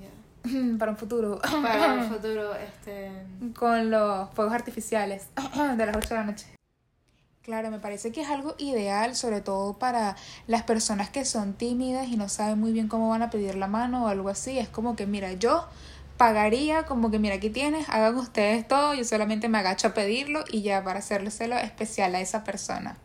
Ya. 0.00 0.10
para 0.78 0.90
un 0.90 0.96
futuro. 0.98 1.40
Para 1.40 2.02
el 2.02 2.08
futuro, 2.10 2.54
este. 2.54 3.10
con 3.56 3.90
los 3.90 4.28
fuegos 4.30 4.52
artificiales 4.54 5.28
de 5.76 5.86
las 5.86 5.96
8 5.96 6.08
de 6.08 6.14
la 6.14 6.24
noche. 6.24 6.46
Claro, 7.42 7.70
me 7.70 7.78
parece 7.78 8.10
que 8.10 8.22
es 8.22 8.28
algo 8.28 8.54
ideal, 8.58 9.14
sobre 9.16 9.42
todo 9.42 9.78
para 9.78 10.16
las 10.46 10.62
personas 10.62 11.10
que 11.10 11.26
son 11.26 11.52
tímidas 11.52 12.08
y 12.08 12.16
no 12.16 12.28
saben 12.30 12.58
muy 12.58 12.72
bien 12.72 12.88
cómo 12.88 13.10
van 13.10 13.20
a 13.22 13.28
pedir 13.30 13.54
la 13.54 13.66
mano 13.68 14.04
o 14.04 14.08
algo 14.08 14.30
así. 14.30 14.58
Es 14.58 14.68
como 14.70 14.96
que, 14.96 15.06
mira, 15.06 15.32
yo 15.34 15.66
pagaría 16.16 16.84
como 16.84 17.10
que, 17.10 17.18
mira, 17.18 17.36
aquí 17.36 17.50
tienes, 17.50 17.88
hagan 17.88 18.16
ustedes 18.16 18.66
todo, 18.66 18.94
yo 18.94 19.04
solamente 19.04 19.48
me 19.48 19.58
agacho 19.58 19.88
a 19.88 19.94
pedirlo 19.94 20.44
y 20.50 20.62
ya 20.62 20.82
para 20.84 21.00
hacérselo 21.00 21.56
especial 21.56 22.14
a 22.14 22.20
esa 22.20 22.44
persona. 22.44 22.96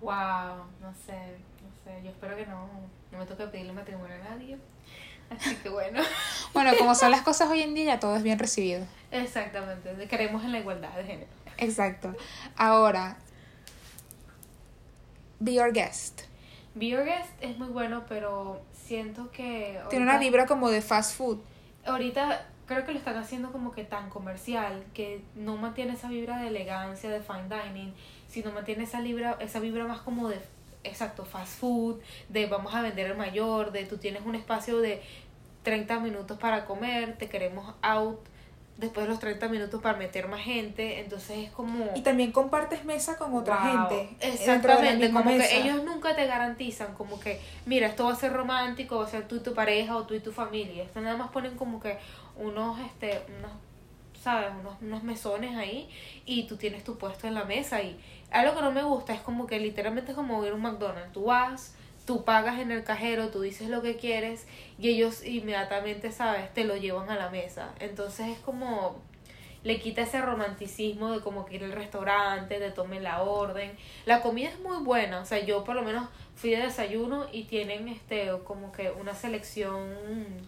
Wow, 0.00 0.66
no 0.80 0.92
sé, 1.06 1.36
no 1.62 1.70
sé. 1.84 2.02
Yo 2.02 2.10
espero 2.10 2.36
que 2.36 2.46
no, 2.46 2.68
no 3.12 3.18
me 3.18 3.26
toque 3.26 3.46
pedirle 3.46 3.72
matrimonio 3.72 4.14
a 4.14 4.30
nadie. 4.30 4.58
Así 5.30 5.56
que 5.56 5.68
bueno. 5.68 6.00
Bueno, 6.52 6.70
como 6.78 6.94
son 6.94 7.10
las 7.10 7.22
cosas 7.22 7.48
hoy 7.50 7.62
en 7.62 7.74
día, 7.74 7.94
ya 7.94 7.98
todo 7.98 8.14
es 8.14 8.22
bien 8.22 8.38
recibido. 8.38 8.86
Exactamente. 9.10 10.06
Creemos 10.08 10.44
en 10.44 10.52
la 10.52 10.60
igualdad 10.60 10.90
de 10.90 11.04
género. 11.04 11.30
Exacto. 11.58 12.14
Ahora, 12.56 13.16
be 15.40 15.54
your 15.54 15.72
guest. 15.72 16.22
Be 16.74 16.88
Your 16.88 17.04
Guest 17.04 17.30
es 17.40 17.56
muy 17.56 17.68
bueno, 17.68 18.04
pero 18.08 18.60
siento 18.86 19.30
que. 19.30 19.80
Tiene 19.90 20.04
una 20.04 20.18
vibra 20.18 20.46
como 20.46 20.70
de 20.70 20.82
fast 20.82 21.16
food. 21.16 21.38
Ahorita 21.86 22.46
creo 22.66 22.84
que 22.86 22.92
lo 22.92 22.98
están 22.98 23.16
haciendo 23.16 23.52
como 23.52 23.72
que 23.72 23.84
tan 23.84 24.08
comercial 24.10 24.84
que 24.94 25.22
no 25.34 25.56
mantiene 25.56 25.94
esa 25.94 26.08
vibra 26.08 26.38
de 26.38 26.48
elegancia 26.48 27.10
de 27.10 27.20
fine 27.20 27.48
dining, 27.48 27.94
sino 28.26 28.52
mantiene 28.52 28.84
esa 28.84 29.00
vibra, 29.00 29.36
esa 29.40 29.60
vibra 29.60 29.84
más 29.86 30.00
como 30.00 30.28
de 30.28 30.40
exacto, 30.82 31.24
fast 31.24 31.58
food, 31.58 32.00
de 32.28 32.46
vamos 32.46 32.74
a 32.74 32.82
vender 32.82 33.10
el 33.10 33.16
mayor, 33.16 33.72
de 33.72 33.84
tú 33.86 33.98
tienes 33.98 34.24
un 34.24 34.34
espacio 34.34 34.78
de 34.78 35.02
30 35.62 36.00
minutos 36.00 36.38
para 36.38 36.66
comer, 36.66 37.16
te 37.16 37.28
queremos 37.28 37.74
out 37.82 38.20
después 38.76 39.06
de 39.06 39.10
los 39.10 39.20
30 39.20 39.48
minutos 39.48 39.80
para 39.80 39.96
meter 39.96 40.26
más 40.28 40.40
gente, 40.40 41.00
entonces 41.00 41.38
es 41.46 41.50
como 41.52 41.90
Y 41.94 42.00
también 42.02 42.32
compartes 42.32 42.84
mesa 42.84 43.16
con 43.16 43.32
otra 43.34 43.56
Wow, 43.56 43.88
gente. 43.88 44.16
Exactamente, 44.20 45.10
como 45.12 45.24
mesa. 45.24 45.48
que 45.48 45.60
ellos 45.60 45.84
nunca 45.84 46.16
te 46.16 46.26
garantizan 46.26 46.94
como 46.94 47.20
que, 47.20 47.40
mira, 47.66 47.86
esto 47.86 48.06
va 48.06 48.12
a 48.12 48.16
ser 48.16 48.32
romántico, 48.32 48.98
va 48.98 49.04
a 49.04 49.08
ser 49.08 49.28
tú 49.28 49.36
y 49.36 49.40
tu 49.40 49.54
pareja 49.54 49.96
o 49.96 50.02
tú 50.04 50.14
y 50.14 50.20
tu 50.20 50.32
familia. 50.32 50.82
Esto 50.82 51.00
nada 51.00 51.16
más 51.16 51.30
ponen 51.30 51.56
como 51.56 51.78
que 51.80 51.98
unos, 52.36 52.80
este, 52.80 53.22
unos, 53.38 53.52
¿sabes? 54.22 54.50
Unos, 54.60 54.74
unos 54.82 55.02
mesones 55.04 55.56
ahí 55.56 55.88
y 56.26 56.44
tú 56.48 56.56
tienes 56.56 56.82
tu 56.82 56.98
puesto 56.98 57.26
en 57.28 57.34
la 57.34 57.44
mesa 57.44 57.80
y 57.80 57.96
algo 58.32 58.56
que 58.56 58.62
no 58.62 58.72
me 58.72 58.82
gusta 58.82 59.14
es 59.14 59.20
como 59.20 59.46
que 59.46 59.60
literalmente 59.60 60.10
es 60.10 60.16
como 60.16 60.44
ir 60.44 60.50
a 60.50 60.54
un 60.56 60.62
McDonald's. 60.62 61.12
Tú 61.12 61.26
vas, 61.26 61.76
tú 62.04 62.24
pagas 62.24 62.58
en 62.60 62.70
el 62.70 62.84
cajero, 62.84 63.28
tú 63.28 63.40
dices 63.40 63.68
lo 63.68 63.82
que 63.82 63.96
quieres 63.96 64.46
y 64.78 64.88
ellos 64.90 65.24
inmediatamente, 65.24 66.12
¿sabes? 66.12 66.52
Te 66.52 66.64
lo 66.64 66.76
llevan 66.76 67.10
a 67.10 67.16
la 67.16 67.30
mesa. 67.30 67.72
Entonces 67.80 68.28
es 68.28 68.38
como 68.38 69.00
le 69.64 69.80
quita 69.80 70.02
ese 70.02 70.20
romanticismo 70.20 71.10
de 71.10 71.20
como 71.20 71.46
que 71.46 71.56
ir 71.56 71.64
al 71.64 71.72
restaurante, 71.72 72.60
de 72.60 72.70
tomen 72.70 73.02
la 73.02 73.22
orden. 73.22 73.72
La 74.04 74.20
comida 74.20 74.50
es 74.50 74.60
muy 74.60 74.76
buena, 74.84 75.20
o 75.20 75.24
sea, 75.24 75.42
yo 75.42 75.64
por 75.64 75.74
lo 75.74 75.82
menos 75.82 76.06
fui 76.36 76.50
de 76.50 76.58
desayuno 76.58 77.26
y 77.32 77.44
tienen 77.44 77.88
este 77.88 78.30
como 78.44 78.72
que 78.72 78.90
una 78.90 79.14
selección 79.14 79.94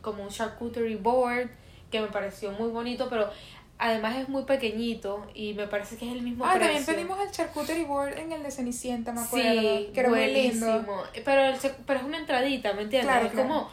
como 0.03 0.23
un 0.23 0.29
charcuterie 0.29 0.97
board 0.97 1.49
que 1.91 2.01
me 2.01 2.09
pareció 2.09 2.53
muy 2.53 2.69
bonito, 2.69 3.09
pero 3.09 3.31
además 3.79 4.17
es 4.17 4.29
muy 4.29 4.45
pequeñito 4.45 5.27
y 5.35 5.55
me 5.55 5.67
parece 5.67 5.97
que 5.97 6.07
es 6.07 6.13
el 6.13 6.23
mismo 6.23 6.45
Ah, 6.45 6.55
precio. 6.55 6.67
también 6.75 6.87
pedimos 6.87 7.21
el 7.27 7.31
charcuterie 7.31 7.85
board 7.85 8.19
en 8.19 8.33
el 8.33 8.43
de 8.43 8.51
Cenicienta, 8.51 9.13
me 9.13 9.21
acuerdo. 9.21 9.49
Sí, 9.61 9.91
que 9.93 10.01
era 10.01 10.09
muy 10.09 10.27
lindo. 10.33 10.67
buenísimo. 10.67 11.03
Pero, 11.25 11.45
el 11.45 11.57
pero 11.87 12.01
es 12.01 12.07
una 12.07 12.19
entradita, 12.19 12.73
¿me 12.73 12.83
entiendes? 12.83 13.11
Claro, 13.11 13.27
es 13.27 13.33
claro. 13.33 13.49
como, 13.49 13.71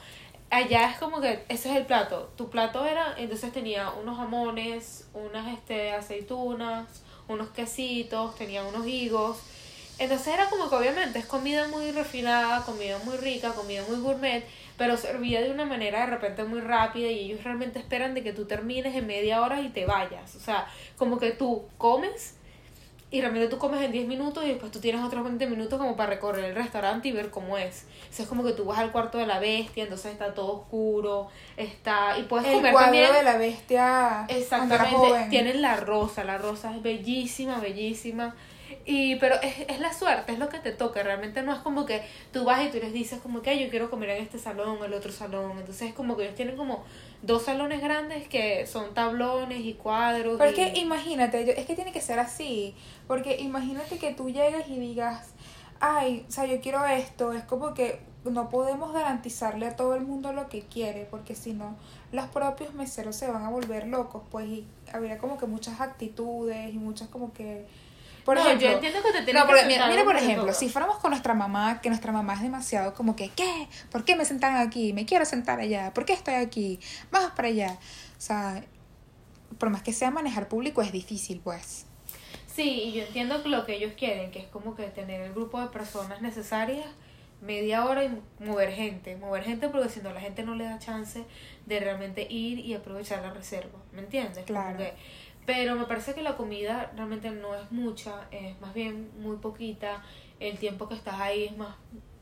allá 0.50 0.89
es 0.91 0.98
como 0.98 1.22
que 1.22 1.43
ese 1.50 1.69
es 1.72 1.75
el 1.77 1.86
plato. 1.86 2.31
Tu 2.36 2.50
plato 2.50 2.86
era, 2.86 3.15
entonces 3.17 3.51
tenía 3.53 3.91
unos 3.91 4.17
jamones, 4.17 5.07
unas 5.13 5.53
este, 5.53 5.91
aceitunas, 5.93 6.86
unos 7.27 7.50
quesitos, 7.50 8.36
tenía 8.36 8.63
unos 8.63 8.86
higos. 8.86 9.38
Entonces 10.00 10.33
era 10.33 10.50
como 10.50 10.69
que 10.69 10.75
obviamente 10.75 11.19
es 11.19 11.25
comida 11.27 11.67
muy 11.67 11.91
refinada, 11.91 12.63
comida 12.65 12.98
muy 13.05 13.15
rica, 13.17 13.53
comida 13.53 13.83
muy 13.88 14.00
gourmet, 14.00 14.43
pero 14.77 14.98
servía 14.98 15.42
de 15.42 15.51
una 15.51 15.65
manera 15.65 16.01
de 16.01 16.08
repente 16.08 16.44
muy 16.44 16.62
rápida 16.62 17.08
y 17.10 17.20
ellos 17.20 17.44
realmente 17.44 17.80
esperan 17.80 18.13
de 18.13 18.24
que 18.24 18.34
tú 18.34 18.46
termines 18.46 18.96
en 18.96 19.08
media 19.08 19.42
hora 19.42 19.62
y 19.62 19.70
te 19.70 19.86
vayas. 19.86 20.36
O 20.36 20.39
sea, 20.39 20.68
como 20.98 21.20
que 21.20 21.32
tú 21.32 21.65
comes 21.77 22.36
y 23.13 23.22
realmente 23.22 23.48
tú 23.48 23.60
comes 23.60 23.80
en 23.84 23.92
10 23.92 24.08
minutos 24.08 24.44
y 24.44 24.48
después 24.48 24.72
tú 24.72 24.80
tienes 24.80 25.03
otros 25.03 25.24
20 25.24 25.46
minutos 25.46 25.77
como 25.77 25.96
para 25.96 26.10
recorrer 26.10 26.46
el 26.46 26.56
restaurante 26.56 27.10
y 27.10 27.12
ver 27.12 27.30
cómo 27.30 27.60
es. 27.60 27.86
O 28.10 28.13
sea, 28.13 28.24
es 28.24 28.30
como 28.30 28.44
que 28.44 28.53
tú 28.53 28.65
vas 28.65 28.80
al 28.80 28.92
cuarto 28.92 29.20
de 29.20 29.27
la 29.27 29.38
bestia, 29.38 29.84
entonces 29.84 30.13
está 30.13 30.34
todo 30.34 30.62
oscuro, 30.62 31.27
está... 31.56 32.18
Y 32.18 32.24
puedes 32.24 32.48
El 32.48 32.56
comer 32.56 32.72
cuadro 32.72 32.92
también... 32.92 33.13
de 33.13 33.22
la 33.22 33.38
bestia 33.38 34.25
Exactamente, 34.30 34.96
joven. 34.96 35.30
tienen 35.30 35.62
la 35.62 35.75
rosa, 35.75 36.24
la 36.24 36.39
rosa 36.39 36.75
es 36.75 36.82
bellísima, 36.82 37.60
bellísima. 37.60 38.34
Y, 38.86 39.15
pero 39.18 39.36
es, 39.42 39.60
es 39.68 39.80
la 39.80 39.94
suerte, 39.94 40.34
es 40.34 40.39
lo 40.39 40.50
que 40.50 40.60
te 40.60 40.72
toca. 40.72 41.03
Realmente 41.03 41.42
no 41.44 41.53
es 41.53 41.60
como 41.60 41.86
que 41.86 42.01
tú 42.32 42.44
vas 42.46 42.63
y 42.65 42.70
tú 42.70 42.77
les 42.77 42.94
dices 42.94 43.20
como 43.22 43.42
que 43.42 43.50
"Ay, 43.51 43.63
yo 43.63 43.70
quiero 43.70 43.89
comer 43.89 44.10
en 44.12 44.24
este 44.24 44.39
salón, 44.39 44.77
en 44.80 44.84
el 44.86 44.94
otro 44.94 45.12
salón. 45.12 45.51
Entonces 45.60 45.89
es 45.89 45.94
como 45.94 46.15
que 46.18 46.24
ellos 46.24 46.36
tienen 46.36 46.56
como 46.58 46.84
dos 47.22 47.44
salones 47.44 47.82
grandes 47.82 48.27
que 48.27 48.65
son 48.68 48.94
tablones 48.94 49.60
y 49.62 49.74
cuadros. 49.74 50.39
Es 50.42 50.51
y- 50.51 50.56
que 50.56 50.80
imagínate, 50.80 51.46
yo- 51.46 51.53
es 51.53 51.65
que 51.65 51.75
tiene 51.75 51.92
que 51.92 52.01
ser 52.01 52.20
así. 52.20 52.75
Porque 53.08 53.38
imagínate 53.39 53.98
que 53.98 54.13
tú 54.13 54.30
llegas 54.30 54.68
y 54.68 54.80
digas, 54.80 55.34
ay, 55.80 56.25
o 56.27 56.32
sea, 56.32 56.46
yo 56.46 56.60
quiero 56.62 56.86
esto. 56.86 57.34
Es 57.34 57.44
como 57.44 57.74
que 57.74 58.00
no 58.25 58.50
podemos 58.50 58.94
garantizarle 58.94 59.68
a 59.68 59.75
todo 59.75 59.96
el 59.96 60.03
mundo 60.03 60.32
lo 60.32 60.48
que 60.48 60.62
quiere, 60.62 61.06
porque 61.12 61.36
si 61.36 61.51
no, 61.51 61.75
los 62.13 62.25
propios 62.27 62.74
meseros 62.74 63.18
se 63.18 63.30
van 63.30 63.44
a 63.44 63.50
volver 63.50 63.86
locos, 63.88 64.24
pues, 64.32 64.48
y 64.48 64.65
habría 64.94 65.18
como 65.18 65.38
que 65.38 65.46
muchas 65.46 65.82
actitudes 65.82 66.74
y 66.74 66.77
muchas 66.77 67.10
como 67.10 67.34
que. 67.34 67.65
Por 68.25 68.38
No, 68.38 68.46
ejemplo, 68.46 68.68
yo 68.70 68.74
entiendo 68.75 69.00
que 69.03 69.12
te 69.12 69.22
tienes 69.24 69.34
No, 69.34 69.42
que 69.48 69.53
porque 69.53 69.65
mira, 69.68 69.88
mira, 69.88 70.03
por 70.06 70.15
ejemplo, 70.15 70.46
todo. 70.46 70.53
si 70.53 70.70
fuéramos 70.70 70.98
con 71.00 71.12
nuestra 71.12 71.34
mamá, 71.34 71.82
que 71.82 71.89
nuestra 71.89 72.12
mamá 72.13 72.36
es 72.36 72.42
demasiado 72.42 72.94
como 72.94 73.15
que, 73.18 73.30
¿qué? 73.30 73.68
¿Por 73.92 74.06
qué 74.06 74.15
me 74.15 74.24
sentaron 74.24 74.58
aquí? 74.58 74.94
Me 74.94 75.06
quiero 75.06 75.25
sentar 75.25 75.60
allá. 75.60 75.94
¿Por 75.94 76.06
qué 76.06 76.13
estoy 76.13 76.36
aquí? 76.36 76.80
Vamos 77.12 77.32
para 77.32 77.50
allá. 77.50 77.77
O 78.18 78.22
sea, 78.22 78.63
por 79.58 79.70
más 79.70 79.82
que 79.84 79.92
sea 79.92 80.10
manejar 80.10 80.48
público 80.48 80.82
es 80.82 80.92
difícil, 80.94 81.42
pues. 81.44 81.86
Sí, 82.48 82.84
y 82.84 82.94
yo 82.94 83.03
entiendo 83.03 83.39
lo 83.46 83.65
que 83.65 83.75
ellos 83.75 83.94
quieren, 83.98 84.32
que 84.32 84.39
es 84.39 84.48
como 84.48 84.75
que 84.75 84.84
tener 84.84 85.22
el 85.22 85.34
grupo 85.34 85.60
de 85.60 85.68
personas 85.68 86.22
necesarias, 86.22 86.86
media 87.42 87.84
hora 87.86 88.06
y 88.06 88.22
mover 88.39 88.72
gente. 88.72 89.15
Mover 89.18 89.44
gente 89.44 89.68
porque 89.68 89.89
si 89.89 90.00
no 90.01 90.13
la 90.13 90.22
gente 90.22 90.44
no 90.44 90.56
le 90.56 90.63
da 90.63 90.80
chance 90.80 91.25
de 91.65 91.80
realmente 91.80 92.25
ir 92.30 92.60
y 92.60 92.74
aprovechar 92.74 93.22
la 93.22 93.32
reserva. 93.34 93.80
¿Me 93.92 94.00
entiendes? 94.01 94.46
Como 94.46 94.60
Claro. 94.60 94.77
que- 94.77 94.94
pero 95.46 95.76
me 95.76 95.86
parece 95.86 96.14
que 96.14 96.22
la 96.22 96.36
comida 96.36 96.92
realmente 96.96 97.32
no 97.32 97.56
es 97.56 97.72
mucha, 97.72 98.28
es 98.32 98.60
más 98.62 98.74
bien 98.74 99.10
muy 99.20 99.38
poquita. 99.38 100.04
El 100.40 100.58
tiempo 100.58 100.88
que 100.88 100.96
estás 100.96 101.20
ahí 101.20 101.46
es 101.46 101.58
más, 101.58 101.76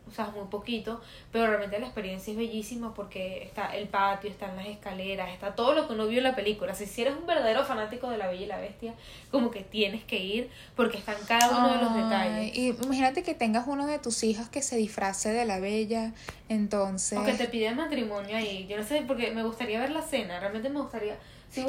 o 0.08 0.14
sea, 0.14 0.26
es 0.26 0.34
muy 0.34 0.48
poquito, 0.48 1.02
pero 1.32 1.48
realmente 1.48 1.80
la 1.80 1.86
experiencia 1.86 2.32
es 2.32 2.38
bellísima 2.38 2.94
porque 2.94 3.44
está 3.44 3.76
el 3.76 3.88
patio, 3.88 4.30
están 4.30 4.56
las 4.58 4.68
escaleras, 4.68 5.30
está 5.30 5.56
todo 5.56 5.74
lo 5.74 5.88
que 5.88 5.94
uno 5.94 6.08
vio 6.08 6.18
en 6.18 6.26
la 6.26 6.36
película. 6.36 6.76
Si 6.76 6.86
si 6.86 7.02
eres 7.02 7.16
un 7.16 7.26
verdadero 7.26 7.64
fanático 7.64 8.10
de 8.10 8.18
La 8.18 8.28
Bella 8.28 8.44
y 8.44 8.48
la 8.48 8.60
Bestia, 8.60 8.94
como 9.32 9.52
que 9.52 9.62
tienes 9.62 10.04
que 10.04 10.18
ir 10.18 10.50
porque 10.76 10.98
están 10.98 11.16
cada 11.28 11.50
uno 11.50 11.74
de 11.74 11.78
los 11.82 11.92
Ay, 11.92 12.04
detalles. 12.04 12.58
Y 12.58 12.68
imagínate 12.84 13.24
que 13.24 13.34
tengas 13.34 13.68
uno 13.68 13.88
de 13.88 14.00
tus 14.00 14.24
hijos 14.24 14.50
que 14.50 14.62
se 14.62 14.76
disfrace 14.76 15.32
de 15.32 15.46
la 15.46 15.60
bella, 15.60 16.14
entonces... 16.50 17.18
O 17.18 17.24
que 17.24 17.34
te 17.34 17.48
piden 17.48 17.78
matrimonio 17.78 18.36
ahí. 18.36 18.68
Yo 18.68 18.78
no 18.78 18.84
sé, 18.84 19.04
porque 19.08 19.32
me 19.32 19.44
gustaría 19.44 19.80
ver 19.80 19.92
la 19.92 20.02
cena. 20.02 20.40
Realmente 20.40 20.70
me 20.70 20.82
gustaría. 20.82 21.18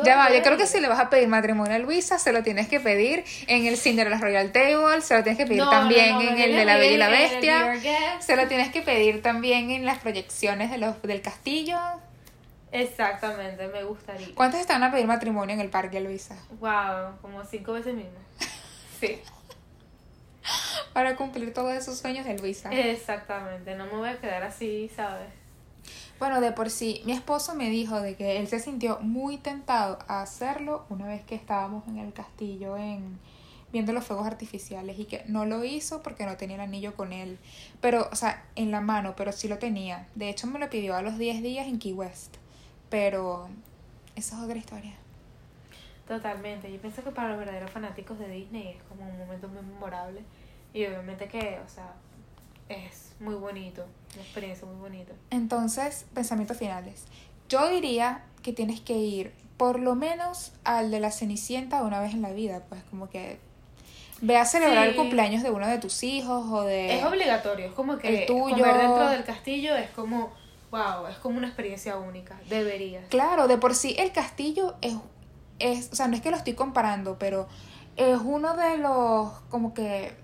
Ya 0.05 0.17
va, 0.17 0.33
yo 0.33 0.43
creo 0.43 0.57
que 0.57 0.67
si 0.67 0.81
le 0.81 0.89
vas 0.89 1.01
a 1.01 1.11
pedir 1.11 1.27
matrimonio 1.27 1.75
a 1.75 1.79
Luisa, 1.79 2.19
se 2.19 2.33
lo 2.33 2.43
tienes 2.43 2.69
que 2.69 2.79
pedir 2.79 3.25
en 3.49 3.67
el 3.67 3.77
Cinderella 3.77 4.19
Royal 4.19 4.53
Table, 4.53 5.01
se 5.01 5.17
lo 5.17 5.23
tienes 5.25 5.39
que 5.39 5.47
pedir 5.47 5.59
No, 5.63 5.71
también 5.71 6.15
no, 6.15 6.21
en 6.23 6.39
el 6.39 6.55
de 6.55 6.65
la 6.65 6.77
Bella 6.77 6.93
y 6.95 6.97
la 6.99 7.09
Bestia. 7.09 8.21
Se 8.21 8.37
lo 8.37 8.47
tienes 8.47 8.71
que 8.71 8.83
pedir 8.83 9.23
también 9.23 9.71
en 9.71 9.85
las 9.85 9.99
proyecciones 9.99 10.71
de 10.71 10.79
los, 10.79 11.03
del 11.03 11.21
castillo. 11.21 11.79
Exactamente, 12.71 13.67
me 13.69 13.83
gustaría. 13.85 14.29
¿Cuántos 14.35 14.61
están 14.61 14.83
a 14.83 14.91
pedir 14.93 15.07
matrimonio 15.07 15.55
en 15.55 15.61
el 15.61 15.69
parque, 15.69 16.01
Luisa? 16.01 16.37
Wow, 16.61 17.19
como 17.21 17.45
cinco 17.45 17.73
veces 17.73 17.95
mismo. 17.95 18.11
Sí, 19.01 19.21
Para 20.93 21.17
cumplir 21.17 21.53
todos 21.53 21.73
esos 21.73 21.99
sueños 21.99 22.25
de 22.25 22.39
Luisa. 22.39 22.71
exactamente. 22.71 23.75
No 23.75 23.87
me 23.87 23.93
voy 23.97 24.09
a 24.11 24.21
quedar 24.21 24.45
así, 24.45 24.89
¿sabes? 24.95 25.27
Bueno, 26.19 26.41
de 26.41 26.53
por 26.53 26.71
sí, 26.71 27.03
mi 27.05 27.13
esposo 27.13 27.55
me 27.55 27.69
dijo 27.71 28.01
de 28.01 28.15
que 28.17 28.39
él 28.39 28.49
se 28.49 28.61
sintió 28.61 29.01
muy 29.01 29.39
tentado 29.39 29.99
a 30.07 30.23
hacerlo 30.23 30.85
una 30.89 31.07
vez 31.07 31.23
que 31.25 31.35
estábamos 31.35 31.87
en 31.89 31.99
el 31.99 32.13
castillo 32.13 32.77
en 32.77 33.19
viendo 33.73 33.93
los 33.93 34.05
fuegos 34.05 34.27
artificiales 34.27 34.99
y 34.99 35.07
que 35.07 35.25
no 35.27 35.47
lo 35.47 35.65
hizo 35.65 36.03
porque 36.03 36.27
no 36.27 36.37
tenía 36.37 36.57
el 36.57 36.63
anillo 36.63 36.95
con 36.95 37.13
él. 37.13 37.39
Pero, 37.81 38.09
o 38.13 38.17
sea, 38.17 38.45
en 38.55 38.71
la 38.71 38.81
mano, 38.81 39.15
pero 39.17 39.33
sí 39.33 39.49
lo 39.49 39.59
tenía. 39.59 40.07
De 40.15 40.29
hecho, 40.29 40.47
me 40.47 40.59
lo 40.59 40.69
pidió 40.69 40.95
a 40.95 41.03
los 41.03 41.19
10 41.19 41.43
días 41.43 41.67
en 41.67 41.79
Key 41.79 41.95
West. 41.95 42.37
Pero 42.91 43.49
esa 44.15 44.37
es 44.37 44.43
otra 44.43 44.59
historia. 44.59 44.93
Totalmente. 46.07 46.71
Yo 46.71 46.79
pienso 46.81 47.03
que 47.03 47.11
para 47.11 47.31
los 47.31 47.39
verdaderos 47.39 47.71
fanáticos 47.71 48.19
de 48.19 48.29
Disney 48.29 48.69
es 48.69 48.83
como 48.85 49.09
un 49.09 49.19
momento 49.19 49.49
muy 49.49 49.63
memorable. 49.63 50.23
Y 50.75 50.85
obviamente 50.85 51.27
que, 51.27 51.59
o 51.65 51.69
sea, 51.69 51.95
es 52.73 53.13
muy 53.21 53.35
bonito. 53.35 53.85
Una 54.15 54.23
experiencia 54.23 54.67
muy 54.67 54.77
bonita. 54.77 55.13
Entonces, 55.31 56.07
pensamientos 56.15 56.57
finales. 56.57 57.05
Yo 57.49 57.69
diría 57.69 58.25
que 58.43 58.53
tienes 58.53 58.81
que 58.81 58.95
ir 58.95 59.33
por 59.57 59.79
lo 59.79 59.95
menos 59.95 60.53
al 60.65 60.91
de 60.91 61.01
la 61.01 61.11
Cenicienta 61.11 61.83
una 61.83 62.01
vez 62.01 62.13
en 62.15 62.23
la 62.23 62.33
vida. 62.33 62.63
Pues 62.69 62.83
como 62.85 63.09
que 63.09 63.39
ve 64.21 64.37
a 64.37 64.45
celebrar 64.45 64.89
el 64.89 64.97
cumpleaños 64.97 65.43
de 65.43 65.51
uno 65.51 65.67
de 65.67 65.79
tus 65.79 66.03
hijos 66.03 66.47
o 66.51 66.63
de... 66.63 66.99
Es 66.99 67.05
obligatorio. 67.05 67.67
Es 67.67 67.73
como 67.73 67.99
que 67.99 68.23
el 68.23 68.27
tuyo. 68.27 68.57
comer 68.57 68.79
dentro 68.79 69.09
del 69.09 69.25
castillo 69.25 69.75
es 69.77 69.91
como, 69.91 70.33
wow, 70.71 71.07
es 71.11 71.17
como 71.17 71.39
una 71.39 71.49
experiencia 71.49 71.97
única. 71.97 72.41
Deberías. 72.49 73.05
Claro, 73.09 73.49
de 73.49 73.59
por 73.59 73.75
sí 73.75 73.95
el 73.99 74.13
castillo 74.13 74.77
es, 74.81 74.95
es, 75.59 75.91
o 75.93 75.95
sea, 75.97 76.09
no 76.09 76.15
es 76.15 76.23
que 76.23 76.31
lo 76.31 76.37
estoy 76.37 76.55
comparando, 76.55 77.19
pero 77.19 77.49
es 77.97 78.19
uno 78.23 78.57
de 78.57 78.79
los, 78.79 79.33
como 79.51 79.75
que, 79.75 80.15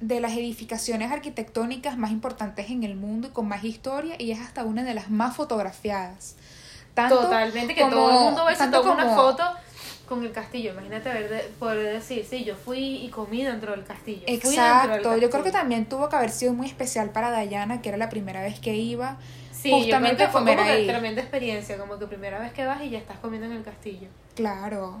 de 0.00 0.20
las 0.20 0.32
edificaciones 0.32 1.10
arquitectónicas 1.12 1.96
más 1.96 2.10
importantes 2.10 2.68
en 2.70 2.82
el 2.84 2.96
mundo 2.96 3.28
y 3.28 3.30
con 3.30 3.46
más 3.48 3.64
historia 3.64 4.16
y 4.18 4.32
es 4.32 4.40
hasta 4.40 4.64
una 4.64 4.82
de 4.82 4.94
las 4.94 5.10
más 5.10 5.36
fotografiadas. 5.36 6.36
Tanto 6.94 7.20
Totalmente, 7.20 7.74
que 7.74 7.80
como- 7.82 7.94
todo 7.96 8.10
el 8.10 8.24
mundo 8.24 8.44
ve 8.44 8.54
tanto 8.56 8.80
toma 8.82 8.94
una 8.94 9.04
como- 9.04 9.16
foto 9.16 9.44
con 10.08 10.22
el 10.24 10.32
castillo. 10.32 10.72
Imagínate 10.72 11.08
ver 11.08 11.30
de- 11.30 11.42
poder 11.58 11.92
decir, 11.94 12.26
sí, 12.28 12.44
yo 12.44 12.54
fui 12.56 12.78
y 13.04 13.08
comí 13.08 13.42
dentro 13.44 13.72
del 13.72 13.84
castillo. 13.84 14.22
dentro 14.26 14.50
del 14.50 14.58
Exacto, 14.58 14.92
yo 14.96 15.00
creo 15.02 15.20
castillo". 15.30 15.44
que 15.44 15.50
también 15.52 15.86
tuvo 15.86 16.08
que 16.08 16.16
haber 16.16 16.30
sido 16.30 16.52
muy 16.52 16.66
especial 16.66 17.10
para 17.10 17.40
Diana, 17.40 17.80
que 17.80 17.88
era 17.88 17.98
la 17.98 18.08
primera 18.10 18.42
vez 18.42 18.60
que 18.60 18.74
iba. 18.74 19.16
Sí, 19.52 19.70
yo 19.70 19.76
creo 19.76 19.84
justamente 19.84 20.24
que 20.26 20.30
fue 20.30 20.40
como 20.42 20.54
que 20.56 20.60
ahí. 20.70 20.86
tremenda 20.86 21.22
experiencia, 21.22 21.78
como 21.78 21.98
que 21.98 22.06
primera 22.06 22.38
vez 22.38 22.52
que 22.52 22.64
vas 22.66 22.82
y 22.82 22.90
ya 22.90 22.98
estás 22.98 23.18
comiendo 23.18 23.46
en 23.46 23.54
el 23.54 23.62
castillo. 23.62 24.08
Claro. 24.34 24.98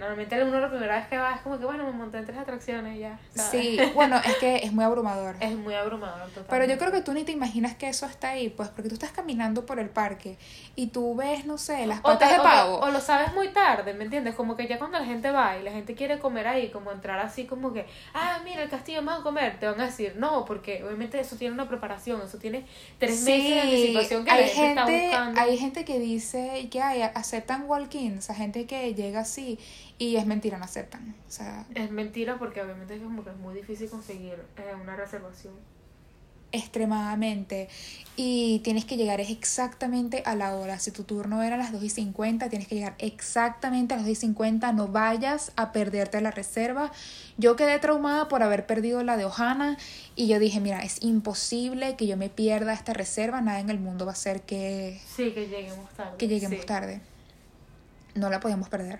Normalmente 0.00 0.42
uno 0.42 0.58
la 0.60 0.68
primera 0.70 0.96
vez 0.96 1.06
que 1.08 1.16
va 1.18 1.34
es 1.34 1.40
como 1.42 1.58
que, 1.58 1.64
bueno, 1.66 1.84
me 1.84 1.92
monté 1.92 2.18
en 2.18 2.26
tres 2.26 2.38
atracciones 2.38 2.96
y 2.96 3.00
ya. 3.00 3.18
¿sabes? 3.34 3.50
Sí, 3.50 3.78
bueno, 3.94 4.16
es 4.24 4.34
que 4.36 4.56
es 4.56 4.72
muy 4.72 4.84
abrumador. 4.84 5.36
Es 5.40 5.54
muy 5.56 5.74
abrumador 5.74 6.18
totalmente. 6.28 6.50
Pero 6.50 6.64
yo 6.64 6.78
creo 6.78 6.90
que 6.92 7.02
tú 7.02 7.12
ni 7.12 7.24
te 7.24 7.32
imaginas 7.32 7.74
que 7.76 7.88
eso 7.88 8.06
está 8.06 8.30
ahí, 8.30 8.48
pues 8.48 8.68
porque 8.70 8.88
tú 8.88 8.94
estás 8.94 9.12
caminando 9.12 9.66
por 9.66 9.78
el 9.78 9.88
parque 9.90 10.38
y 10.74 10.88
tú 10.88 11.14
ves, 11.14 11.44
no 11.46 11.58
sé, 11.58 11.86
las 11.86 11.98
O, 12.00 12.02
patas 12.02 12.28
te- 12.30 12.34
de 12.34 12.40
o- 12.40 12.42
pavo. 12.42 12.78
o 12.80 12.90
lo 12.90 13.00
sabes 13.00 13.34
muy 13.34 13.48
tarde, 13.48 13.94
¿me 13.94 14.04
entiendes? 14.04 14.34
Como 14.34 14.56
que 14.56 14.66
ya 14.66 14.78
cuando 14.78 14.98
la 14.98 15.04
gente 15.04 15.30
va 15.30 15.56
y 15.58 15.62
la 15.62 15.70
gente 15.70 15.94
quiere 15.94 16.18
comer 16.18 16.46
ahí, 16.48 16.70
como 16.70 16.90
entrar 16.92 17.18
así 17.18 17.44
como 17.46 17.72
que, 17.72 17.86
ah, 18.14 18.40
mira, 18.44 18.62
el 18.62 18.70
castillo 18.70 19.02
vamos 19.04 19.20
a 19.20 19.22
comer, 19.22 19.58
te 19.60 19.66
van 19.66 19.80
a 19.80 19.86
decir, 19.86 20.14
no, 20.16 20.44
porque 20.44 20.82
obviamente 20.84 21.20
eso 21.20 21.36
tiene 21.36 21.54
una 21.54 21.68
preparación, 21.68 22.20
eso 22.22 22.38
tiene 22.38 22.64
tres 22.98 23.22
meses 23.22 23.50
de 23.54 23.60
anticipación 23.60 24.24
que 24.24 24.30
la 24.30 24.36
hay 24.36 24.48
gente, 24.48 25.04
está 25.04 25.16
buscando. 25.16 25.40
hay 25.40 25.58
gente 25.58 25.84
que 25.84 25.98
dice 25.98 26.68
que 26.70 26.80
hay, 26.80 27.02
aceptan 27.02 27.64
walk-ins, 27.68 28.30
a 28.30 28.34
gente 28.34 28.66
que 28.66 28.94
llega 28.94 29.20
así 29.20 29.58
y 30.00 30.16
es 30.16 30.26
mentira, 30.26 30.58
no 30.58 30.64
aceptan. 30.64 31.14
O 31.28 31.30
sea, 31.30 31.64
Es 31.76 31.92
mentira 31.92 32.38
porque 32.38 32.60
obviamente 32.60 32.96
es 32.96 33.02
como 33.02 33.22
que 33.22 33.30
es 33.30 33.36
muy 33.36 33.54
difícil 33.54 33.88
conseguir 33.88 34.34
eh, 34.56 34.74
una 34.82 34.96
reservación. 34.96 35.54
extremadamente. 36.52 37.68
Y 38.16 38.58
tienes 38.64 38.84
que 38.84 38.96
llegar 38.96 39.20
exactamente 39.20 40.22
a 40.26 40.34
la 40.34 40.56
hora. 40.56 40.80
Si 40.80 40.90
tu 40.90 41.04
turno 41.04 41.42
era 41.44 41.54
a 41.54 41.58
las 41.58 41.70
2 41.70 41.82
y 41.84 41.88
50, 41.90 42.48
tienes 42.48 42.66
que 42.66 42.74
llegar 42.74 42.94
exactamente 42.98 43.94
a 43.94 43.98
las 43.98 44.06
2 44.06 44.12
y 44.12 44.20
50. 44.20 44.72
No 44.72 44.88
vayas 44.88 45.52
a 45.54 45.70
perderte 45.70 46.20
la 46.20 46.32
reserva. 46.32 46.90
Yo 47.38 47.54
quedé 47.54 47.78
traumada 47.78 48.26
por 48.28 48.42
haber 48.42 48.66
perdido 48.66 49.02
la 49.04 49.16
de 49.16 49.26
Ohana 49.26 49.76
y 50.16 50.26
yo 50.26 50.38
dije, 50.40 50.58
mira, 50.60 50.82
es 50.82 51.02
imposible 51.04 51.94
que 51.96 52.08
yo 52.08 52.16
me 52.16 52.28
pierda 52.28 52.72
esta 52.72 52.94
reserva. 52.94 53.40
Nada 53.40 53.60
en 53.60 53.70
el 53.70 53.78
mundo 53.78 54.04
va 54.06 54.10
a 54.12 54.14
hacer 54.14 54.42
que, 54.42 55.00
Sí, 55.14 55.30
que 55.32 55.46
lleguemos 55.46 55.88
tarde. 55.94 56.16
que 56.18 56.26
lleguemos 56.26 56.60
sí. 56.60 56.66
tarde. 56.66 57.00
No 58.16 58.28
la 58.28 58.40
podemos 58.40 58.68
perder. 58.68 58.98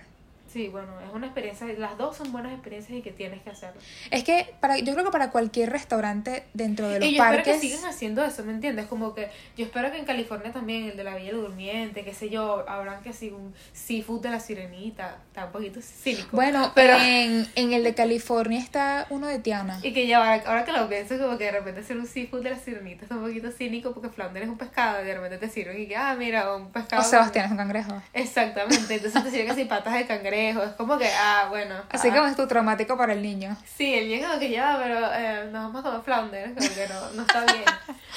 Sí, 0.53 0.67
bueno, 0.67 0.89
es 1.07 1.13
una 1.15 1.27
experiencia, 1.27 1.67
las 1.79 1.97
dos 1.97 2.17
son 2.17 2.33
buenas 2.33 2.53
experiencias 2.53 2.99
y 2.99 3.03
que 3.03 3.13
tienes 3.13 3.41
que 3.43 3.51
hacerlo. 3.51 3.81
Es 4.11 4.25
que 4.25 4.53
para, 4.59 4.79
yo 4.79 4.93
creo 4.95 5.05
que 5.05 5.13
para 5.13 5.31
cualquier 5.31 5.71
restaurante 5.71 6.43
dentro 6.55 6.89
de 6.89 6.99
los 6.99 7.09
Y 7.09 7.15
yo 7.15 7.23
espero 7.23 7.45
parques... 7.45 7.61
que 7.61 7.69
sigan 7.69 7.85
haciendo 7.85 8.25
eso, 8.25 8.43
¿me 8.43 8.53
entiendes? 8.53 8.87
Como 8.87 9.15
que 9.15 9.29
yo 9.57 9.65
espero 9.65 9.93
que 9.93 9.99
en 9.99 10.05
California 10.05 10.53
también, 10.53 10.87
el 10.87 10.97
de 10.97 11.05
la 11.05 11.15
Bella 11.15 11.35
Durmiente, 11.35 12.03
qué 12.03 12.13
sé 12.13 12.31
yo, 12.31 12.69
habrán 12.69 13.01
que 13.05 13.13
sí 13.13 13.31
un 13.31 13.55
seafood 13.73 14.23
de 14.23 14.31
la 14.31 14.41
sirenita, 14.41 15.19
está 15.29 15.45
un 15.45 15.53
poquito 15.53 15.81
cínico. 15.81 16.31
Bueno, 16.33 16.73
pero... 16.75 16.97
en, 16.97 17.47
en 17.55 17.73
el 17.73 17.85
de 17.85 17.95
California 17.95 18.59
está 18.59 19.07
uno 19.11 19.29
de 19.29 19.39
Tiana. 19.39 19.79
Y 19.85 19.93
que 19.93 20.09
ya 20.09 20.19
ahora, 20.19 20.43
ahora 20.47 20.65
que 20.65 20.73
lo 20.73 20.89
pienso, 20.89 21.17
como 21.17 21.39
que 21.39 21.45
de 21.45 21.53
repente 21.53 21.81
hacer 21.81 21.97
un 21.97 22.09
seafood 22.09 22.43
de 22.43 22.51
la 22.51 22.59
sirenita 22.59 23.05
está 23.05 23.15
un 23.15 23.23
poquito 23.23 23.53
cínico 23.53 23.95
porque 23.95 24.09
flounder 24.09 24.43
es 24.43 24.49
un 24.49 24.59
pescado 24.59 25.01
y 25.01 25.07
de 25.07 25.15
repente 25.15 25.39
te 25.39 25.49
sirven 25.49 25.81
y 25.81 25.87
que, 25.87 25.95
ah, 25.95 26.17
mira, 26.19 26.57
un 26.57 26.73
pescado. 26.73 27.03
O 27.03 27.05
Sebastián 27.05 27.45
es 27.45 27.51
un 27.53 27.57
cangrejo. 27.57 28.03
Exactamente, 28.13 28.97
entonces 28.97 29.23
te 29.23 29.31
sirven 29.31 29.51
así 29.51 29.65
patas 29.65 29.95
de 29.95 30.07
cangrejo, 30.07 30.40
es 30.49 30.57
como 30.77 30.99
que, 30.99 31.09
ah, 31.09 31.47
bueno. 31.49 31.75
Así 31.91 32.09
ah. 32.09 32.15
como 32.15 32.27
es 32.27 32.37
tu 32.37 32.47
traumático 32.47 32.97
para 32.97 33.13
el 33.13 33.23
niño. 33.23 33.57
Sí, 33.65 33.95
el 33.95 34.09
niño 34.09 34.29
como 34.29 34.41
que 34.41 34.51
ya, 34.51 34.79
pero 34.83 35.13
eh, 35.13 35.51
nos 35.53 35.73
vamos 35.73 35.81
a 35.81 35.83
comer 35.83 36.03
flounder, 36.03 36.55
como 36.55 36.75
que 36.75 36.89
no, 36.89 37.11
no 37.11 37.23
está 37.23 37.45
bien. 37.45 37.65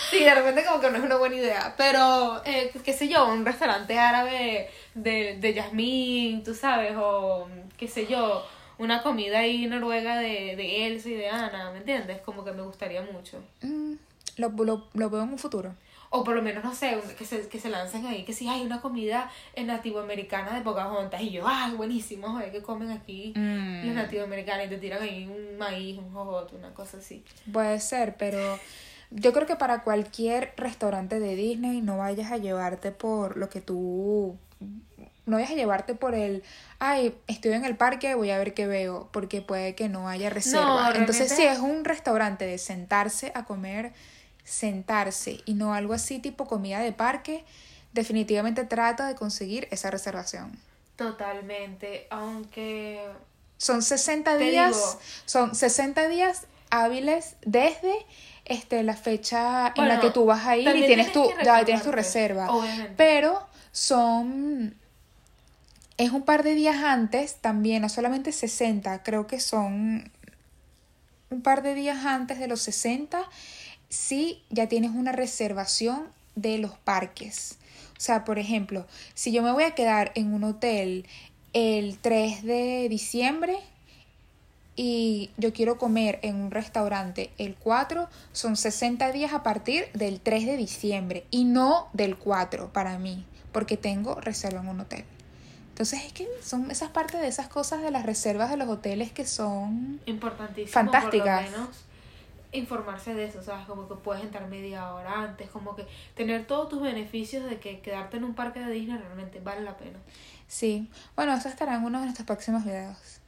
Sí, 0.10 0.24
de 0.24 0.34
repente 0.34 0.64
como 0.66 0.80
que 0.80 0.90
no 0.90 0.98
es 0.98 1.04
una 1.04 1.18
buena 1.18 1.36
idea. 1.36 1.74
Pero, 1.78 2.42
eh, 2.46 2.72
qué 2.84 2.94
sé 2.94 3.08
yo, 3.08 3.28
un 3.28 3.46
restaurante 3.46 3.98
árabe 3.98 4.70
de, 4.96 5.38
de 5.40 5.54
Yasmín, 5.54 6.44
tú 6.44 6.54
sabes, 6.56 6.94
o 6.98 7.48
qué 7.78 7.88
sé 7.88 8.08
yo, 8.08 8.46
una 8.78 9.04
comida 9.04 9.40
ahí 9.40 9.66
noruega 9.68 10.18
de, 10.18 10.56
de 10.56 10.88
Elsa 10.88 11.10
y 11.10 11.14
de 11.14 11.30
Ana, 11.30 11.72
¿me 11.72 11.80
entiendes? 11.80 12.22
Como 12.22 12.44
que 12.44 12.52
me 12.52 12.64
gustaría 12.64 13.02
mucho. 13.02 13.44
Mm, 13.62 13.94
lo, 14.38 14.50
lo, 14.50 14.88
lo 14.94 15.10
veo 15.10 15.24
en 15.24 15.30
un 15.30 15.40
futuro. 15.40 15.76
O 16.16 16.24
por 16.24 16.36
lo 16.36 16.44
menos, 16.44 16.64
no 16.64 16.76
sé, 16.76 16.96
que 17.18 17.26
se, 17.26 17.48
que 17.50 17.60
se 17.60 17.70
lancen 17.70 18.06
ahí, 18.06 18.24
que 18.24 18.34
sí 18.34 18.48
hay 18.48 18.62
una 18.62 18.82
comida 18.82 19.32
nativoamericana 19.58 20.54
de 20.54 20.62
Pocahontas. 20.62 21.20
Y 21.22 21.32
yo, 21.32 21.44
ah, 21.48 21.72
buenísimo, 21.76 22.30
joder, 22.30 22.52
que 22.52 22.62
comen 22.62 22.92
aquí 22.92 23.34
Mm. 23.36 23.88
los 23.88 23.96
nativoamericanos 23.96 24.68
y 24.68 24.70
te 24.70 24.78
tiran 24.78 25.02
ahí 25.02 25.26
un 25.26 25.58
maíz, 25.58 25.98
un 25.98 26.14
jojote, 26.14 26.56
una 26.56 26.72
cosa 26.74 26.98
así. 26.98 27.24
Puede 27.52 27.80
ser, 27.80 28.16
pero 28.16 28.60
yo 29.10 29.34
creo 29.34 29.48
que 29.48 29.56
para 29.56 29.82
cualquier 29.82 30.54
restaurante 30.56 31.20
de 31.20 31.36
Disney 31.36 31.82
no 31.82 31.98
vayas 31.98 32.32
a 32.32 32.38
llevarte 32.38 32.92
por 32.92 33.36
lo 33.38 33.50
que 33.50 33.62
tú... 33.62 34.38
No 35.26 35.38
vayas 35.38 35.52
a 35.52 35.56
llevarte 35.56 35.96
por 35.96 36.16
el, 36.16 36.44
ay, 36.80 37.16
estoy 37.28 37.54
en 37.54 37.64
el 37.64 37.78
parque, 37.78 38.14
voy 38.14 38.30
a 38.30 38.38
ver 38.38 38.54
qué 38.54 38.68
veo, 38.68 39.08
porque 39.14 39.42
puede 39.42 39.74
que 39.74 39.88
no 39.88 40.10
haya 40.10 40.30
reserva. 40.30 40.92
Entonces, 40.96 41.32
si 41.32 41.44
es 41.44 41.60
un 41.60 41.86
restaurante 41.86 42.46
de 42.46 42.58
sentarse 42.58 43.32
a 43.34 43.46
comer, 43.46 43.94
sentarse 44.44 45.42
y 45.46 45.54
no 45.54 45.74
algo 45.74 45.94
así 45.94 46.20
tipo 46.20 46.46
comida 46.46 46.80
de 46.80 46.92
parque, 46.92 47.44
definitivamente 47.94 48.66
trata 48.66 49.08
de 49.08 49.16
conseguir 49.16 49.68
esa 49.72 49.92
reservación. 49.92 50.58
Totalmente, 50.96 52.08
aunque 52.10 53.02
Son 53.58 53.82
60 53.82 54.38
Te 54.38 54.44
días, 54.44 54.76
digo. 54.76 55.00
son 55.26 55.56
60 55.56 56.08
días 56.08 56.48
hábiles 56.70 57.36
desde 57.46 57.94
este 58.46 58.84
la 58.84 58.96
fecha 58.96 59.74
en 59.76 59.88
la 59.88 60.00
que 60.00 60.10
tú 60.10 60.26
vas 60.26 60.46
a 60.46 60.58
ir 60.58 60.68
y 60.76 60.86
tienes 60.86 61.12
tu, 61.14 61.30
ya 61.44 61.64
tienes 61.64 61.84
tu 61.84 61.92
reserva. 61.92 62.52
Obviamente. 62.52 62.94
Pero 62.98 63.48
son 63.72 64.76
es 65.98 66.12
un 66.12 66.24
par 66.24 66.44
de 66.44 66.56
días 66.56 66.84
antes, 66.84 67.36
también, 67.36 67.82
no 67.82 67.90
solamente 67.90 68.32
60, 68.32 69.04
creo 69.04 69.28
que 69.28 69.40
son 69.40 70.12
un 71.30 71.42
par 71.42 71.62
de 71.62 71.76
días 71.76 72.06
antes 72.06 72.40
de 72.40 72.48
los 72.48 72.62
60, 72.62 73.24
si 73.94 74.42
ya 74.50 74.68
tienes 74.68 74.90
una 74.92 75.12
reservación 75.12 76.08
de 76.36 76.58
los 76.58 76.72
parques. 76.72 77.60
O 77.96 78.02
sea, 78.02 78.26
por 78.26 78.40
ejemplo, 78.40 78.88
si 79.14 79.32
yo 79.32 79.44
me 79.44 79.52
voy 79.52 79.66
a 79.66 79.76
quedar 79.76 80.12
en 80.16 80.34
un 80.34 80.44
hotel 80.44 81.06
el 81.54 82.00
3 82.00 82.42
de 82.42 82.90
diciembre 82.90 83.56
y 84.76 85.30
yo 85.38 85.54
quiero 85.54 85.78
comer 85.78 86.18
en 86.24 86.38
un 86.38 86.50
restaurante 86.50 87.30
el 87.38 87.54
4, 87.54 88.10
son 88.32 88.56
60 88.56 89.12
días 89.12 89.32
a 89.32 89.44
partir 89.44 89.86
del 89.94 90.20
3 90.20 90.48
de 90.48 90.58
diciembre 90.58 91.26
y 91.30 91.44
no 91.44 91.88
del 91.94 92.18
4 92.18 92.74
para 92.74 92.98
mí, 92.98 93.24
porque 93.52 93.78
tengo 93.78 94.20
reserva 94.20 94.62
en 94.62 94.70
un 94.70 94.80
hotel. 94.80 95.06
Entonces 95.70 96.04
es 96.04 96.14
que 96.14 96.28
son 96.42 96.72
esas 96.72 96.90
partes 96.90 97.22
de 97.22 97.28
esas 97.28 97.48
cosas 97.48 97.84
de 97.84 97.92
las 97.92 98.08
reservas 98.08 98.50
de 98.50 98.58
los 98.58 98.70
hoteles 98.70 99.12
que 99.12 99.28
son... 99.28 100.02
importantísimo 100.08 100.74
Fantásticas. 100.74 101.44
por 101.44 101.52
lo 101.52 101.58
menos 101.60 101.93
informarse 102.54 103.14
de 103.14 103.26
eso, 103.26 103.42
¿sabes? 103.42 103.66
Como 103.66 103.88
que 103.88 103.96
puedes 103.96 104.24
entrar 104.24 104.48
media 104.48 104.94
hora 104.94 105.22
antes, 105.22 105.50
como 105.50 105.76
que 105.76 105.86
tener 106.16 106.46
todos 106.46 106.70
tus 106.70 106.82
beneficios 106.82 107.50
de 107.50 107.60
que 107.60 107.82
quedarte 107.82 108.18
en 108.18 108.24
un 108.24 108.36
parque 108.36 108.60
de 108.60 108.72
Disney 108.72 108.98
realmente 108.98 109.40
vale 109.40 109.62
la 109.62 109.78
pena. 109.78 110.00
Sí, 110.48 110.90
bueno, 111.16 111.34
eso 111.34 111.50
estará 111.50 111.76
en 111.76 111.84
uno 111.84 112.00
de 112.00 112.06
nuestros 112.06 112.26
próximos 112.26 112.64
videos. 112.64 113.20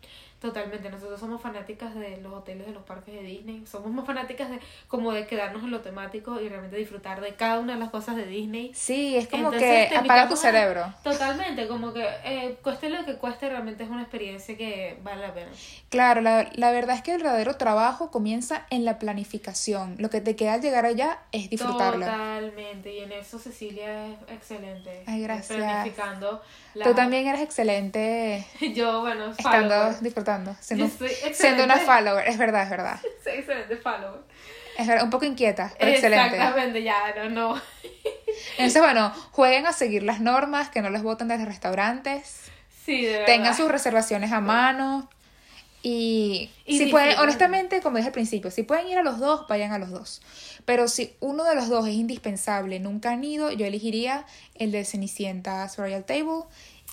Totalmente, 0.46 0.92
nosotros 0.92 1.20
somos 1.20 1.42
fanáticas 1.42 1.96
de 1.96 2.18
los 2.18 2.32
hoteles 2.32 2.68
de 2.68 2.72
los 2.74 2.84
parques 2.84 3.16
de 3.16 3.22
Disney, 3.24 3.66
somos 3.66 3.90
más 3.92 4.06
fanáticas 4.06 4.48
de 4.52 4.60
como 4.88 5.12
de 5.12 5.26
quedarnos 5.26 5.64
en 5.64 5.72
lo 5.72 5.82
temático 5.82 6.40
y 6.40 6.50
realmente 6.50 6.78
disfrutar 6.78 7.20
de 7.20 7.34
cada 7.34 7.60
una 7.60 7.74
de 7.74 7.80
las 7.80 7.90
cosas 7.90 8.16
de 8.16 8.28
Disney. 8.28 8.72
Sí, 8.76 9.16
es 9.18 9.28
como 9.28 9.46
Entonces, 9.46 9.90
que 9.90 9.96
apaga 9.98 10.28
tu 10.28 10.36
a- 10.36 10.38
cerebro. 10.38 10.94
Totalmente, 11.04 11.68
como 11.68 11.94
que 11.94 12.06
eh, 12.24 12.58
cueste 12.62 12.90
lo 12.92 13.04
que 13.06 13.16
cueste, 13.16 13.50
realmente 13.50 13.84
es 13.84 13.90
una 13.90 14.02
experiencia 14.04 14.56
que 14.56 15.00
vale 15.02 15.22
la 15.24 15.34
pena. 15.34 15.52
Claro, 15.90 16.22
la, 16.22 16.48
la 16.54 16.70
verdad 16.72 16.96
es 16.96 17.02
que 17.02 17.16
el 17.16 17.24
verdadero 17.24 17.56
trabajo 17.58 18.12
comienza 18.12 18.68
en 18.70 18.86
la 18.86 19.00
planificación. 19.00 19.96
Lo 19.98 20.12
que 20.12 20.22
te 20.22 20.36
queda 20.36 20.54
al 20.54 20.62
llegar 20.62 20.86
allá 20.86 21.20
es 21.32 21.50
disfrutarlo. 21.50 22.06
Totalmente, 22.06 22.94
y 22.94 23.00
en 23.00 23.12
eso 23.14 23.40
Cecilia 23.40 24.08
es 24.10 24.18
excelente. 24.30 25.04
Ay, 25.08 25.24
gracias. 25.24 25.58
Planificando. 25.58 26.42
la- 26.76 26.84
Tú 26.86 26.94
también 26.94 27.26
eres 27.26 27.42
excelente 27.42 28.46
Yo, 28.76 29.00
bueno, 29.02 29.32
estando 29.32 29.94
disfrutando, 30.02 30.35
siendo, 30.62 30.86
una 30.86 31.06
excelente. 31.08 31.80
follower. 31.80 32.28
Es 32.28 32.38
verdad, 32.38 32.64
es 32.64 32.70
verdad. 32.70 33.00
Soy 33.24 33.34
excelente 33.34 33.78
follower. 33.78 34.22
Es 34.78 34.88
verdad, 34.88 35.04
un 35.06 35.10
poco 35.10 35.26
inquieta, 35.26 35.74
pero 35.80 35.92
excelente. 35.92 36.36
Exactamente, 36.36 36.84
ya, 36.84 37.14
no, 37.16 37.30
no. 37.30 37.62
Entonces, 38.58 38.82
bueno, 38.82 39.14
jueguen 39.32 39.66
a 39.68 39.74
seguir 39.74 40.04
las 40.04 40.20
normas, 40.20 40.70
que 40.70 40.82
no 40.82 40.90
los 40.90 41.02
voten 41.02 41.28
de 41.30 41.38
los 41.38 41.48
restaurantes. 41.48 42.42
Sí, 42.86 43.04
de 43.04 43.12
verdad. 43.14 43.26
tengan 43.26 43.56
sus 43.56 43.72
reservaciones 43.72 44.32
a 44.32 44.42
mano 44.42 45.10
y, 45.88 46.50
Y 46.66 46.80
si 46.80 46.88
pueden, 46.88 47.16
honestamente, 47.20 47.80
como 47.80 47.98
dije 47.98 48.08
al 48.08 48.14
principio, 48.14 48.50
si 48.50 48.64
pueden 48.64 48.88
ir 48.88 48.98
a 48.98 49.04
los 49.04 49.20
dos, 49.20 49.48
vayan 49.48 49.72
a 49.72 49.78
los 49.78 49.92
dos. 49.92 50.20
Pero 50.66 50.88
si 50.88 51.14
uno 51.20 51.44
de 51.44 51.54
los 51.54 51.70
dos 51.70 51.88
es 51.88 51.94
indispensable, 51.94 52.80
nunca 52.80 53.12
han 53.12 53.24
ido, 53.24 53.52
yo 53.52 53.68
elegiría 53.68 54.26
el 54.56 54.72
de 54.72 54.84
Cenicienta's 54.84 55.78
Royal 55.78 56.04
Table. 56.04 56.46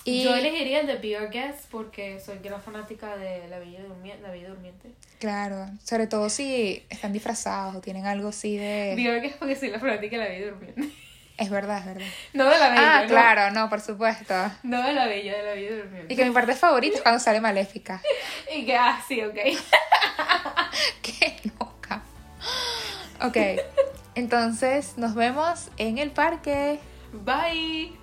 Y 0.05 0.23
Yo 0.23 0.35
elegiría 0.35 0.81
el 0.81 0.87
de 0.87 0.95
Be 0.97 1.17
Our 1.17 1.29
Guest 1.29 1.69
porque 1.71 2.19
soy 2.19 2.39
gran 2.39 2.61
fanática 2.61 3.15
de 3.15 3.47
La 3.47 3.59
Bella 3.59 3.81
Durmiente. 3.83 4.21
La 4.21 4.31
Bella 4.31 4.49
Durmiente. 4.49 4.89
claro, 5.19 5.67
sobre 5.83 6.07
todo 6.07 6.29
si 6.29 6.83
están 6.89 7.13
disfrazados 7.13 7.75
o 7.75 7.81
tienen 7.81 8.05
algo 8.05 8.29
así 8.29 8.57
de... 8.57 8.93
Be 8.97 9.09
Our 9.09 9.21
Guest 9.21 9.37
porque 9.37 9.55
soy 9.55 9.69
la 9.69 9.79
fanática 9.79 10.17
de 10.17 10.23
La 10.23 10.29
Bella 10.29 10.45
Durmiente. 10.47 10.89
Es 11.37 11.49
verdad, 11.49 11.79
es 11.79 11.85
verdad. 11.85 12.05
No 12.33 12.49
de 12.49 12.59
La 12.59 12.69
Bella. 12.69 12.97
Ah, 12.97 13.01
no. 13.03 13.07
claro, 13.07 13.51
no, 13.51 13.69
por 13.69 13.79
supuesto. 13.81 14.33
No 14.63 14.83
de 14.83 14.93
La 14.93 15.07
Bella, 15.07 15.37
de 15.37 15.43
La 15.43 15.53
Bella 15.53 15.77
Durmiente. 15.77 16.13
Y 16.13 16.17
que 16.17 16.25
mi 16.25 16.31
parte 16.31 16.53
favorita 16.53 16.97
es 16.97 17.01
cuando 17.01 17.19
sale 17.19 17.39
Maléfica. 17.41 18.01
Y 18.53 18.65
que, 18.65 18.75
ah, 18.75 19.01
sí, 19.07 19.21
ok. 19.23 19.35
¡Qué 21.01 21.37
loca! 21.59 22.03
Ok, 23.21 23.37
entonces 24.15 24.97
nos 24.97 25.15
vemos 25.15 25.69
en 25.77 25.97
el 25.97 26.11
parque. 26.11 26.79
Bye. 27.13 28.02